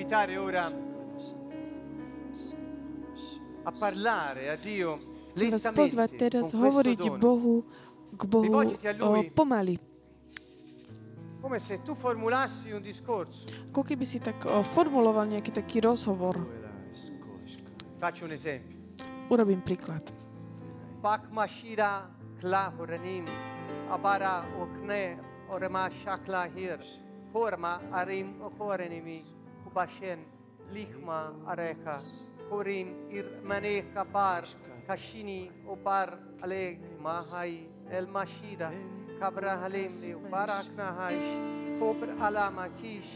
[0.00, 0.72] Invitare ora
[3.62, 4.96] a parlare a Dio
[5.36, 7.20] Chcem vás pozvať teraz con questo hovoriť dono.
[7.20, 7.54] Bohu
[8.16, 9.28] k Bohu Rivolgiti a Lui.
[9.28, 9.76] o, pomaly.
[11.40, 13.46] Come se tu formulassi un discorso.
[13.70, 16.40] Ako keby si tak o, formuloval nejaký taký rozhovor.
[18.00, 18.80] Faccio un esempio.
[19.28, 20.02] Urobím príklad.
[21.04, 22.08] Bak mashira
[22.40, 23.28] kla horanim
[23.92, 25.20] abara okne
[25.52, 26.80] orama shakla hir
[27.36, 29.39] horma arim horenimi
[29.74, 30.20] Башен,
[30.72, 32.00] Лихма, Ареха,
[32.48, 34.44] Хорин, Ирмене, Кабар,
[34.86, 38.70] Кашини, Обар, Алег, Махай, Элмашида,
[39.20, 41.26] Кабра Халемде, Убар Акнахайш,
[41.80, 43.08] Обр Аламакиш,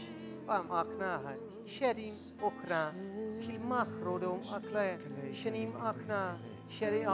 [0.47, 1.37] Ам Акнахай,
[1.67, 2.93] Шерим Окна,
[3.41, 4.99] Пилмах Родом Акле,
[5.33, 6.37] Шеним Акна,
[6.67, 7.05] sheri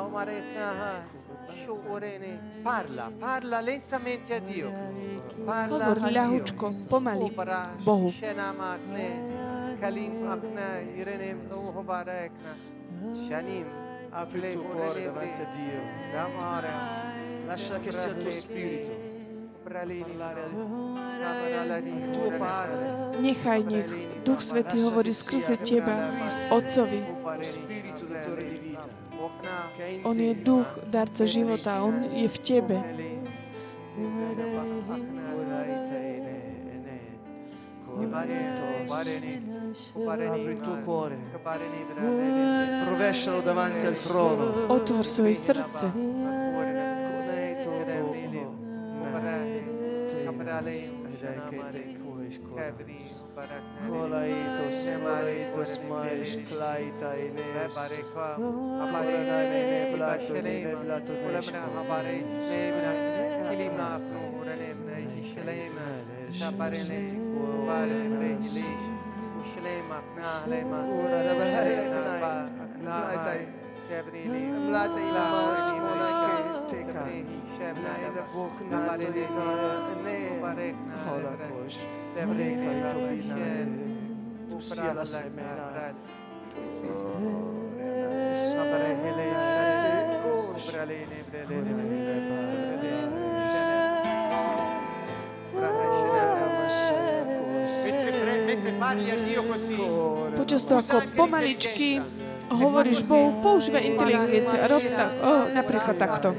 [2.64, 4.72] parla parla lentamente a Dio.
[5.46, 6.22] Parla Hovor a Dio.
[6.22, 7.32] ľahučko, pomaly
[7.84, 8.12] Bohu.
[9.82, 12.54] kalim akna irenem no barakna
[13.28, 13.66] shanim
[14.14, 15.82] Apri il tuo cuore davanti a Dio.
[17.48, 19.10] Lascia che sia il tuo spirito.
[23.22, 23.90] Nechaj, nech
[24.26, 26.12] Duch Svetý hovorí skrze Teba,
[26.50, 27.02] Otcovi.
[30.04, 32.78] On je duch, darca života, On je v Tebe.
[42.90, 44.44] Rovescialo davanti al trono.
[44.70, 45.92] Otvor svoje srdce.
[52.32, 52.62] Thank you.
[56.12, 57.18] mais klaita
[61.06, 61.14] to
[82.12, 82.56] i
[82.92, 83.36] tobina,
[84.50, 85.96] tu sia la semena.
[100.36, 102.04] Počas toho, ako pomaličky
[102.52, 106.30] hovoríš Bohu, používaj inteligenciu a rob tak, oh, napríklad takto.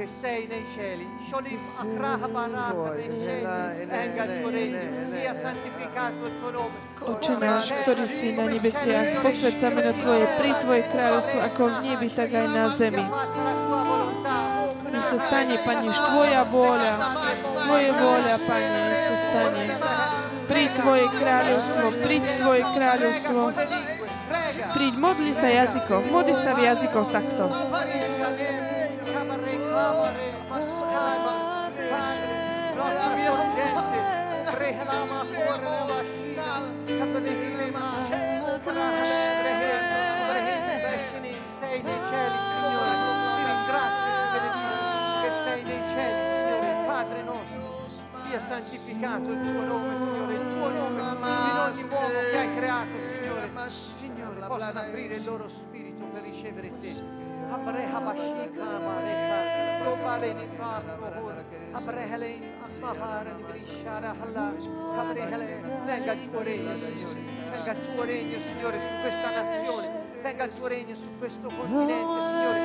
[0.00, 6.24] Che sei nei cieli, Sholim Akraha Baraka nei cieli, venga il tuo regno, sia santificato
[6.24, 6.78] il tuo nome.
[7.04, 11.76] Oče náš, ktorý si na nebesiach, posved sa meno Tvoje, pri Tvoje kráľovstvo ako v
[11.84, 13.04] nebi, tak aj na zemi.
[14.88, 16.92] Nech sa stane, Pane, Tvoja vôľa,
[17.68, 19.64] Tvoje vôľa, Pane, nech sa stane.
[20.48, 23.40] Pri Tvoje kráľovstvo, príď Tvoje kráľovstvo.
[24.80, 27.52] Príď, modli sa jazykoch, modli sa v jazykoch takto.
[41.60, 42.92] Sei nei cieli, Signore,
[43.36, 47.88] ti ringrazio, ti benedico, che sei nei cieli, Signore, Padre nostro,
[48.26, 52.98] sia santificato il tuo nome, Signore, il tuo nome in ogni uomo che hai creato,
[52.98, 57.19] Signore, Signore, possano aprire il loro spirito per ricevere te.
[61.70, 62.30] Abrehele
[62.64, 64.52] asmahara ni brishara halla,
[65.00, 65.46] abrehele,
[65.86, 67.20] venga il tuo regno, Signore,
[67.50, 69.86] venga il tuo regno, Signore, su questa nazione,
[70.22, 72.60] venga il tuo regno su questo continente, Signore,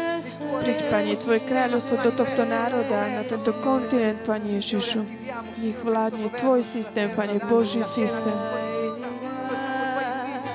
[0.66, 5.02] Príď, Pane, Tvoje kráľovstvo do tohto národa, na tento kontinent, Pane Ježišu.
[5.62, 8.38] Nech vládne Tvoj systém, Pane, Boží systém.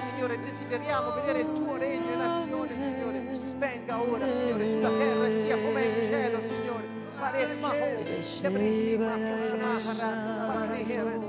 [0.01, 3.10] Signore, desideriamo vedere il tuo regno in azione, Signore.
[3.57, 6.89] Venga ora, Signore, sulla terra e sia come in cielo, Signore.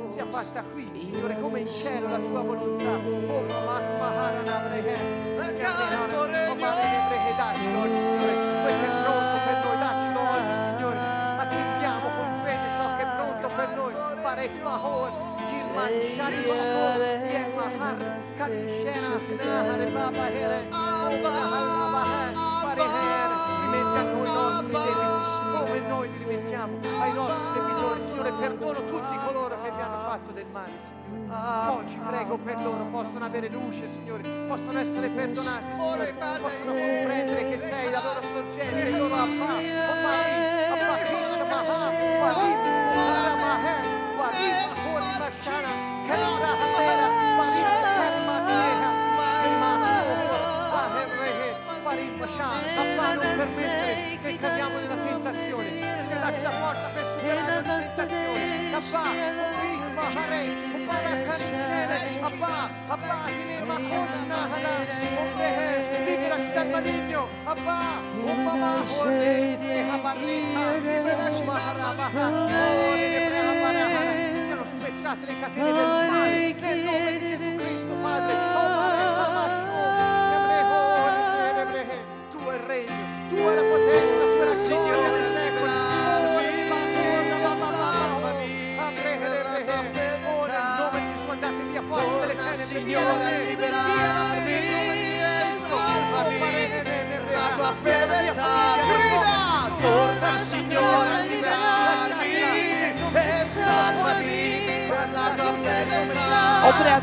[0.10, 2.92] Sia fatta qui, Signore, come in cielo la tua volontà.
[2.92, 3.42] Oh,
[7.38, 11.00] Dacci oggi, Signore, quel che è pronto per noi, daccelo oggi, Signore.
[11.40, 13.94] Attendiamo con fede ciò che è pronto per noi.
[14.22, 15.31] Pare Mahor, Kirman,
[15.62, 17.98] Sharibor, Yemahar,
[18.38, 20.60] Kadishena, Nahare, Baba, Here,
[22.62, 28.02] Pare Here, rimetti a noi i nostri debiti, come noi li rimettiamo ai nostri debitori,
[28.06, 31.70] Signore, perdono tutti coloro che vi hanno fatto del male, Signore.
[31.70, 37.60] Oggi prego per loro, possono avere luce, Signore, possono essere perdonati, Signore, possono comprendere che
[37.60, 40.12] sei la loro sorgente, il loro Abba, Abba,
[40.72, 41.90] Abba, Krishna, Maha,
[42.20, 42.60] Walim,
[42.96, 43.60] Maha,
[44.18, 44.61] Walim,
[45.44, 45.72] sana
[46.08, 48.90] kara hatera parishan matera
[49.40, 49.72] anima
[50.82, 51.50] cuore arrehe
[51.86, 53.94] parimshan papà non permettere
[54.24, 59.04] che cadiamo nella tentazione Signore dacci la forza per superare la tentazione papà
[59.40, 60.50] convinco harei
[60.86, 60.96] papà
[61.28, 62.56] carinere papà
[62.88, 64.74] papà anima kona hana
[65.22, 65.68] omrehe
[66.06, 67.80] liberaci dal maligno papà
[68.26, 74.31] un mamma cuore e habarrita liberaci dal maligno
[75.02, 79.66] siano spezzate le catene del male, nel nome di Gesù Cristo, Padre, Omare, Hamasho,
[80.36, 80.78] Ebreho,
[81.62, 81.98] Ebrehe,
[82.30, 85.72] tu è il regno, tu è la potenza, tu è la gloria dei secoli,
[90.34, 95.30] Ora il nome di Gesù andate via fuori dalle tenebre, Signore, a liberarmi e
[95.68, 96.40] salvami.
[97.32, 98.54] La tua fedeltà
[98.88, 99.36] grida,
[99.82, 101.81] torna Signore a liberarmi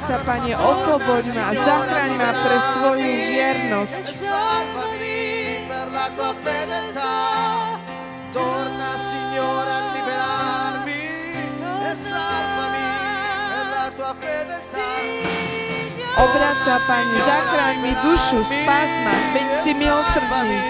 [0.09, 4.05] sa, Pane, osloboď ma a zachraň ma pre svoju viernosť.
[8.29, 11.05] Torna Signore a liberarmi
[11.81, 12.89] e salvami
[13.49, 14.89] per la tua fedeltà.
[16.19, 20.61] Obraca, Pane, zachráň mi dušu, spás ma, veď si milosrdný.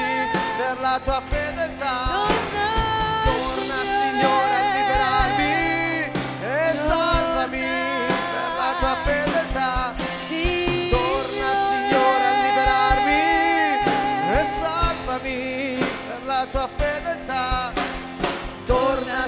[0.59, 1.95] Per la tua fedeltà.
[3.27, 4.58] Torna Signore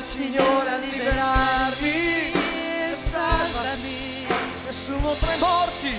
[0.01, 4.24] Signore a liberarmi e salvami.
[4.64, 5.94] Nessuno tra i morti,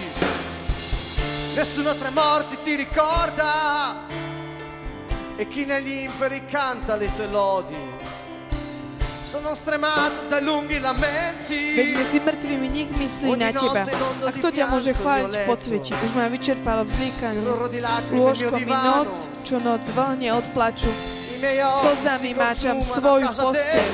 [1.54, 4.08] nessuno tra i morti ti ricorda.
[5.36, 7.78] E chi negli inferi canta le tue lodi.
[9.22, 11.78] Sono stremato dai lunghi lamenti.
[11.78, 13.86] Veď medzi mŕtvými nik myslí na teba.
[14.26, 15.94] A kto ťa môže chváliť po sveti?
[15.94, 17.54] Už ma vyčerpalo mio
[18.18, 20.90] Lôžko mi noc, čo noc vlhne od plaču.
[21.82, 23.86] Slzami máčam svoju posteľ.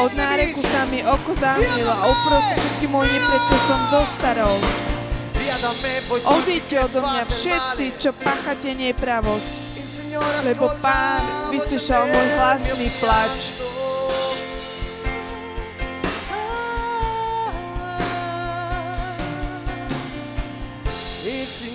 [0.00, 4.56] Od náreku sa mi oko zahmlilo a uprostred všetky moje neprečo som zostarol.
[6.24, 9.52] Odíďte che odo mňa všetci, čo páchate nepravosť,
[10.48, 13.36] lebo Pán vyslyšal môj hlasný plač.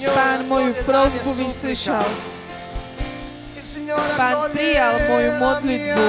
[0.09, 1.41] Pán moju prosbu supplica.
[1.45, 2.34] vyslyšal.
[4.15, 6.05] Pán prijal moju modlitbu.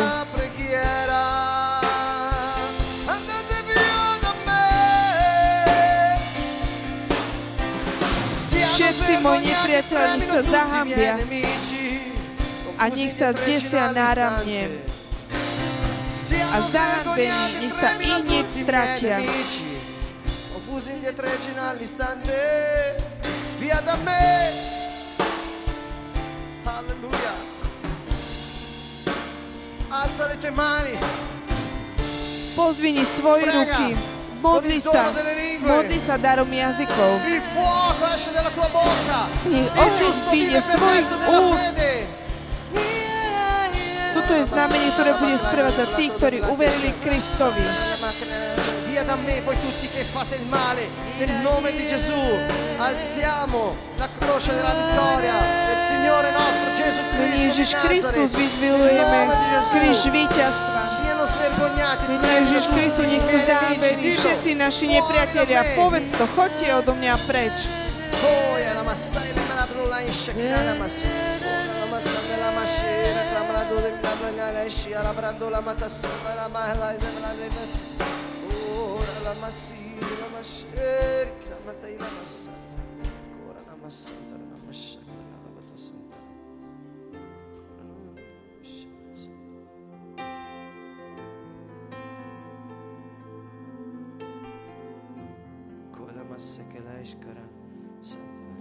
[8.77, 11.17] Všetci moji nech sa zahambia
[12.77, 14.85] a nech sa zdesia náramne.
[16.31, 19.17] A zahambení nech sa i hneď stratia.
[20.55, 22.37] Confusi indietreggiano all'istante,
[23.59, 24.53] via da me.
[26.69, 27.46] Alleluia.
[29.97, 30.99] Alza le tue mani.
[32.57, 33.59] Pozdvini svoje Prega.
[33.59, 33.97] ruky.
[34.43, 35.13] Modli sa.
[35.61, 37.25] Modli sa darom jazykov.
[37.25, 39.21] Il fuoco esce dalla tua bocca.
[39.49, 41.73] Nech Il oheň giusto vyjde z tvojich della úst.
[44.27, 47.63] Toto je znamenie, ktoré bude sprevádzať tých, ktorí uverili Kristovi.
[48.91, 50.91] Via da me voi tutti che fate il male,
[51.23, 52.19] nel nome di Gesù
[52.75, 59.31] alziamo la croce della vittoria del Signore nostro Gesù Cristo Ježiš Kristus vyzvilujeme
[59.71, 60.81] kríž víťazstva.
[62.11, 63.47] Mene Ježiš Kristus, nech sú i miei nemici.
[63.47, 64.23] zahambení Dillo.
[64.27, 65.61] všetci naši nepriatelia.
[65.79, 67.71] Povedz to, chodte odo mňa preč.
[70.03, 71.15] In shakina la massai.
[71.97, 73.46] La la
[73.77, 77.95] dove mi la la esci alla brandola matassona la mahla la la la
[78.59, 82.09] Ora la la mascera, clamata la.
[83.47, 85.05] Ora la massata la mascera
[85.43, 86.17] la matassona.
[95.91, 97.45] Cola massa che la escara.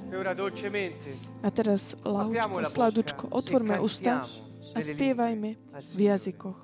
[0.07, 4.44] E ora dolcemente A teraz lahučko, la sladučko, otvorme e usta cantiamo
[4.75, 5.49] a nelle spievajme
[5.95, 6.59] v jazykoch.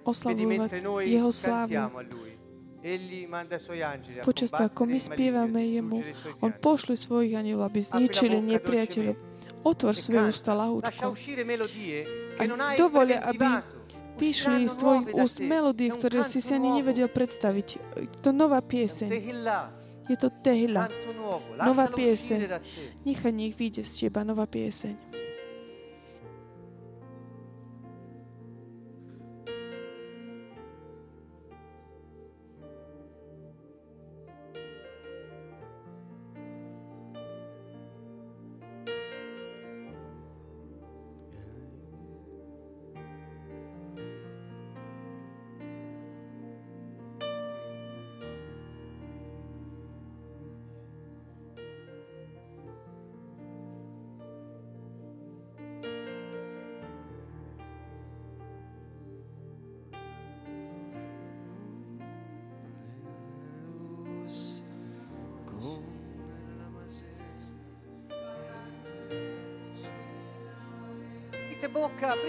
[0.00, 0.70] Oslavovať
[1.04, 1.76] jeho slávu.
[1.76, 1.88] a
[2.86, 5.98] a Počas toho, ako my il maligno spievame e jemu,
[6.38, 9.16] on pošli svojich anielov, aby zničili nepriateľov.
[9.66, 10.30] Otvor E svoje
[11.10, 12.06] uscire melodie
[12.38, 12.46] A
[12.78, 13.74] dovolia, aby.
[14.16, 17.68] Vyšli z tvojich úst melódie, ktoré si si ani nevedel predstaviť.
[18.00, 19.12] Je to nová pieseň.
[20.08, 20.88] Je to tehila.
[21.60, 22.48] Nová pieseň.
[23.04, 25.15] Nechaj nech vyjde z teba nová pieseň.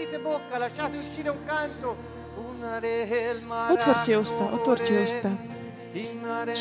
[0.08, 1.96] Aprite bocca, lasciate uscire un canto.
[2.38, 5.36] Una del mar Otvorte usta, otvorte usta.
[6.22, 6.54] mare,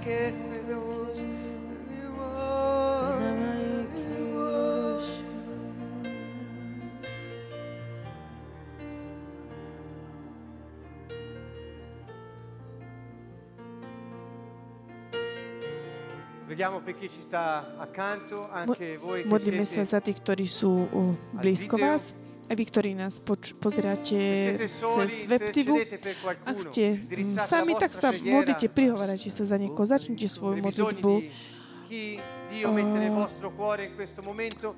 [0.00, 0.50] que.
[16.50, 20.44] Preghiamo per chi ci sta accanto, anche voi che Modlíme sa siete za tých, ktorí
[20.44, 22.12] sú uh, blízko vás.
[22.50, 24.18] A vy, ktorí nás poč- pozeráte
[24.66, 25.78] cez webtivu,
[26.42, 26.98] ak ste
[27.38, 31.12] sami, tak sa modlite, prihovárajte sa za niekoho, začnite svoju modlitbu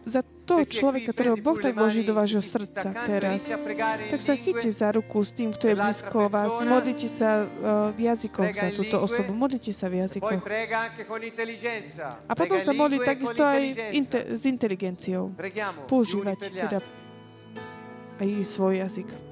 [0.04, 3.48] za Perché človeka, ktorého Boh tak vloží do vášho srdca teraz.
[4.10, 6.52] Tak sa chyťte za ruku s tým, kto je blízko vás.
[6.60, 7.48] Modlite sa uh,
[7.96, 9.32] v jazykoch za túto osobu.
[9.32, 10.42] Modlite sa v E jazykoch.
[12.28, 13.62] A potom sa modli e takisto aj
[13.96, 15.32] inte- s inteligenciou.
[15.88, 17.01] Používať teda.
[18.22, 19.31] Aj svoj jazyk.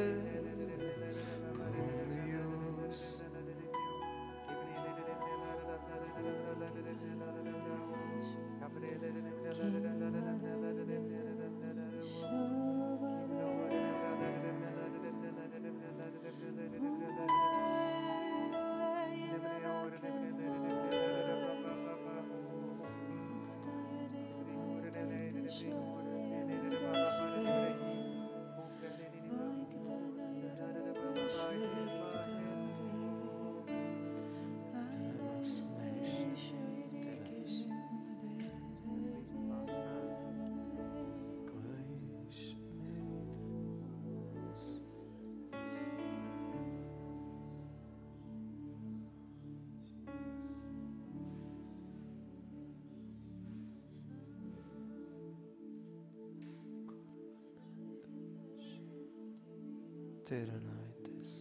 [60.31, 61.31] terenaites,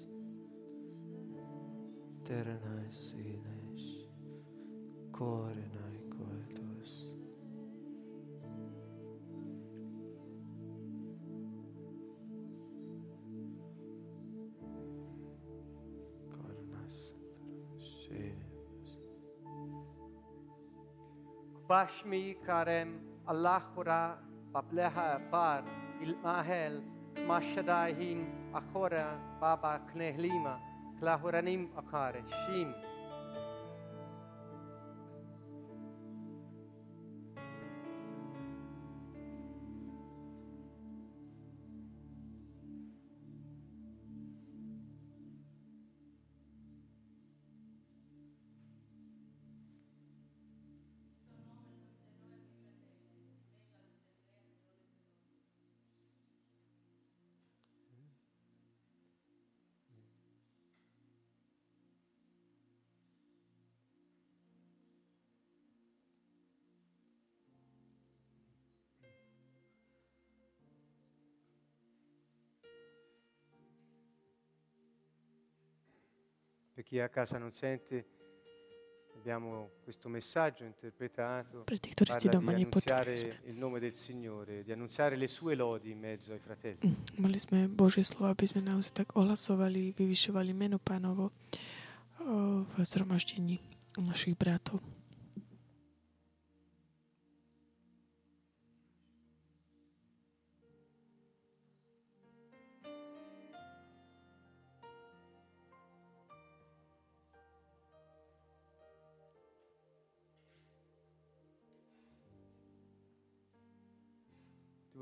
[2.27, 3.83] terenai sines,
[5.15, 6.93] corenai coetus.
[21.71, 22.99] Bashmi Karem
[23.29, 24.19] Allahura
[24.53, 25.63] Bableha Bar
[26.03, 26.83] Ilmahel
[27.29, 30.57] Mashadahin אחורה בא בהקנה לימה,
[30.99, 32.11] כלהורנים אחר,
[32.47, 32.90] שים.
[76.81, 78.07] Per chi a casa non sente,
[79.15, 81.65] abbiamo questo messaggio interpretato.
[82.31, 82.95] Doma di nepočuli.
[82.95, 86.89] annunziare il nome del Signore, di annunziare le sue lodi in mezzo ai fratelli.
[86.89, 91.37] Mm, Mali sme Božie slovo, aby sme naozaj tak ohlasovali, vyvyšovali meno pánovo
[92.17, 93.61] v zhromaždení
[94.01, 94.81] našich bratov.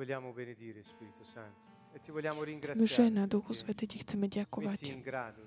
[0.09, 2.89] Vogliamo benedire, Spirito Santo, e ti vogliamo Tebe ringraziare.
[2.89, 4.81] žena, Duchu Svete, ti chceme ďakovať,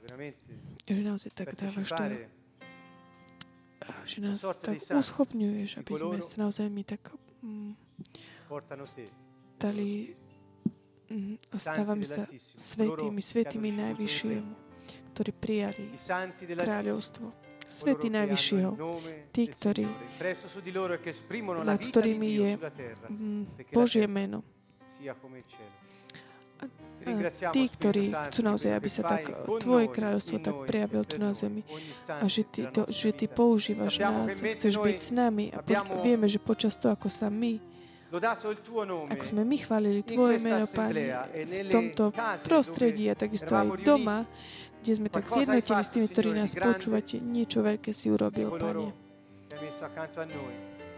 [0.05, 0.53] veramente.
[0.85, 2.29] Že naozaj tak dávaš partecipare
[4.05, 7.01] že nás tak uschopňuješ, aby sme sa naozaj my tak
[7.41, 7.73] mm,
[9.57, 10.13] dali,
[11.09, 14.53] mm, stávame sa svetými, svetými Najvyššiemu,
[15.17, 15.97] ktorí prijali
[16.37, 17.33] kráľovstvo.
[17.71, 18.71] Hanno Najvyššieho,
[19.31, 22.51] tí, ktorí e nad ktorými je
[23.71, 24.43] Božie meno.
[26.61, 26.91] A-
[27.49, 31.65] tí, ktorí chcú naozaj, aby sa tak Tvoje kráľovstvo tak prejavilo tu na zemi
[32.07, 35.73] a že Ty, to, že ty používaš nás, chceš byť s nami a po,
[36.05, 37.57] vieme, že počas toho, ako sa my,
[39.07, 42.11] ako sme my chválili Tvoje meno, Pane, e v tomto
[42.45, 44.27] prostredí a takisto aj doma,
[44.81, 47.21] kde sme tak zjednotili s tými, ktorí nás počúvate.
[47.21, 48.89] Niečo veľké si urobil, Pane.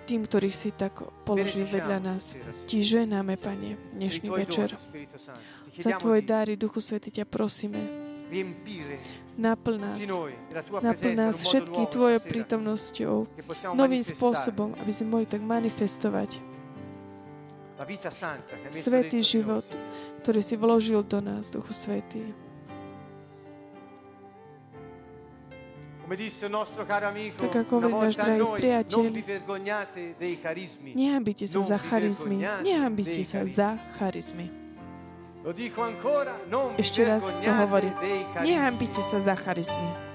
[0.03, 2.35] Tým, ktorých si tak položil vedľa nás.
[2.67, 4.75] Ti ženáme, Pane, dnešný večer.
[5.75, 7.79] Za Tvoje di dary, Duchu Svety, ťa prosíme.
[9.37, 9.99] Naplň nás.
[10.81, 13.15] Naplň nás všetky Tvojou prítomnosťou,
[13.77, 16.39] novým spôsobom, aby sme mohli tak manifestovať
[18.71, 19.65] Svetý život.
[20.23, 22.42] Ktorý si vložil do nás, Duchu Svetý.
[26.03, 29.03] Tak ako hovorí náš drahý priateľ.
[30.93, 32.37] Nehambite sa za charizmy.
[32.61, 34.47] Nehambite sa za charizmy.
[36.79, 37.89] Ešte raz to hovorí.
[38.43, 40.12] Nehambite sa za charizmy.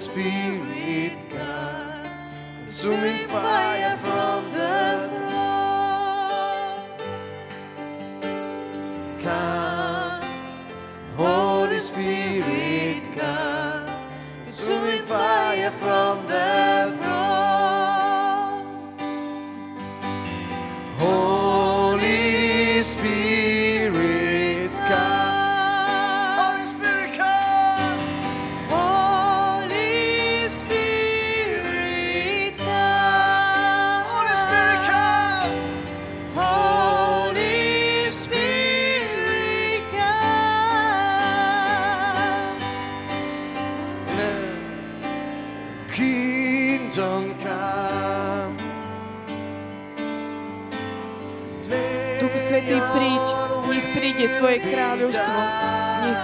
[0.00, 2.08] Spirit, come.
[2.64, 4.59] Consuming fire from the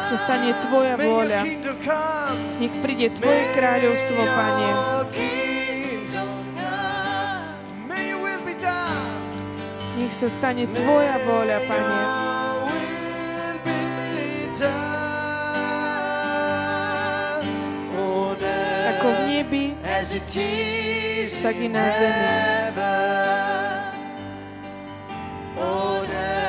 [0.03, 1.41] sa stane Tvoja vôľa.
[2.61, 4.69] Nech príde Tvoje kráľovstvo, Pane.
[9.97, 12.01] Nech sa stane Tvoja vôľa, Pane.
[18.97, 19.65] Ako v nebi,
[21.43, 22.29] tak i na zemi.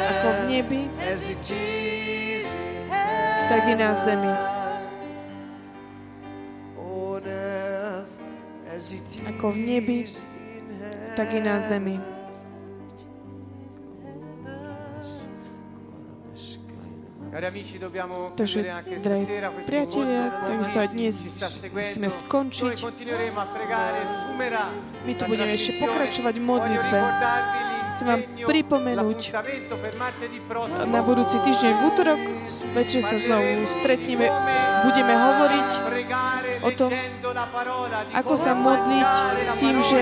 [0.07, 0.82] Ako v nebi,
[3.57, 4.34] tak i na zemi.
[9.34, 9.99] Ako v nebi,
[11.17, 11.97] tak i na zemi.
[18.38, 18.59] Takže,
[19.01, 19.25] drahí
[19.65, 21.15] priatelia, takisto aj dnes
[21.73, 22.77] musíme skončiť.
[25.05, 26.99] My tu budeme ešte pokračovať v modlitbe.
[27.98, 29.34] Chcem vám pripomenúť,
[30.86, 32.22] na budúci týždeň v útorok
[32.78, 34.30] večer sa znovu stretneme,
[34.86, 35.69] budeme hovoriť
[36.61, 36.94] o tom,
[38.14, 39.11] ako sa modliť
[39.57, 39.99] tým, že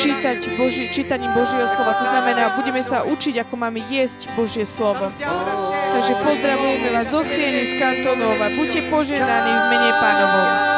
[0.00, 2.00] čítať Boží, čítaním Božieho slova.
[2.00, 5.12] To znamená, budeme sa učiť, ako máme jesť Božie slovo.
[5.92, 8.48] Takže pozdravujeme vás zo Sieny z Kantonova.
[8.56, 10.71] Buďte poženaní v mene pánovom.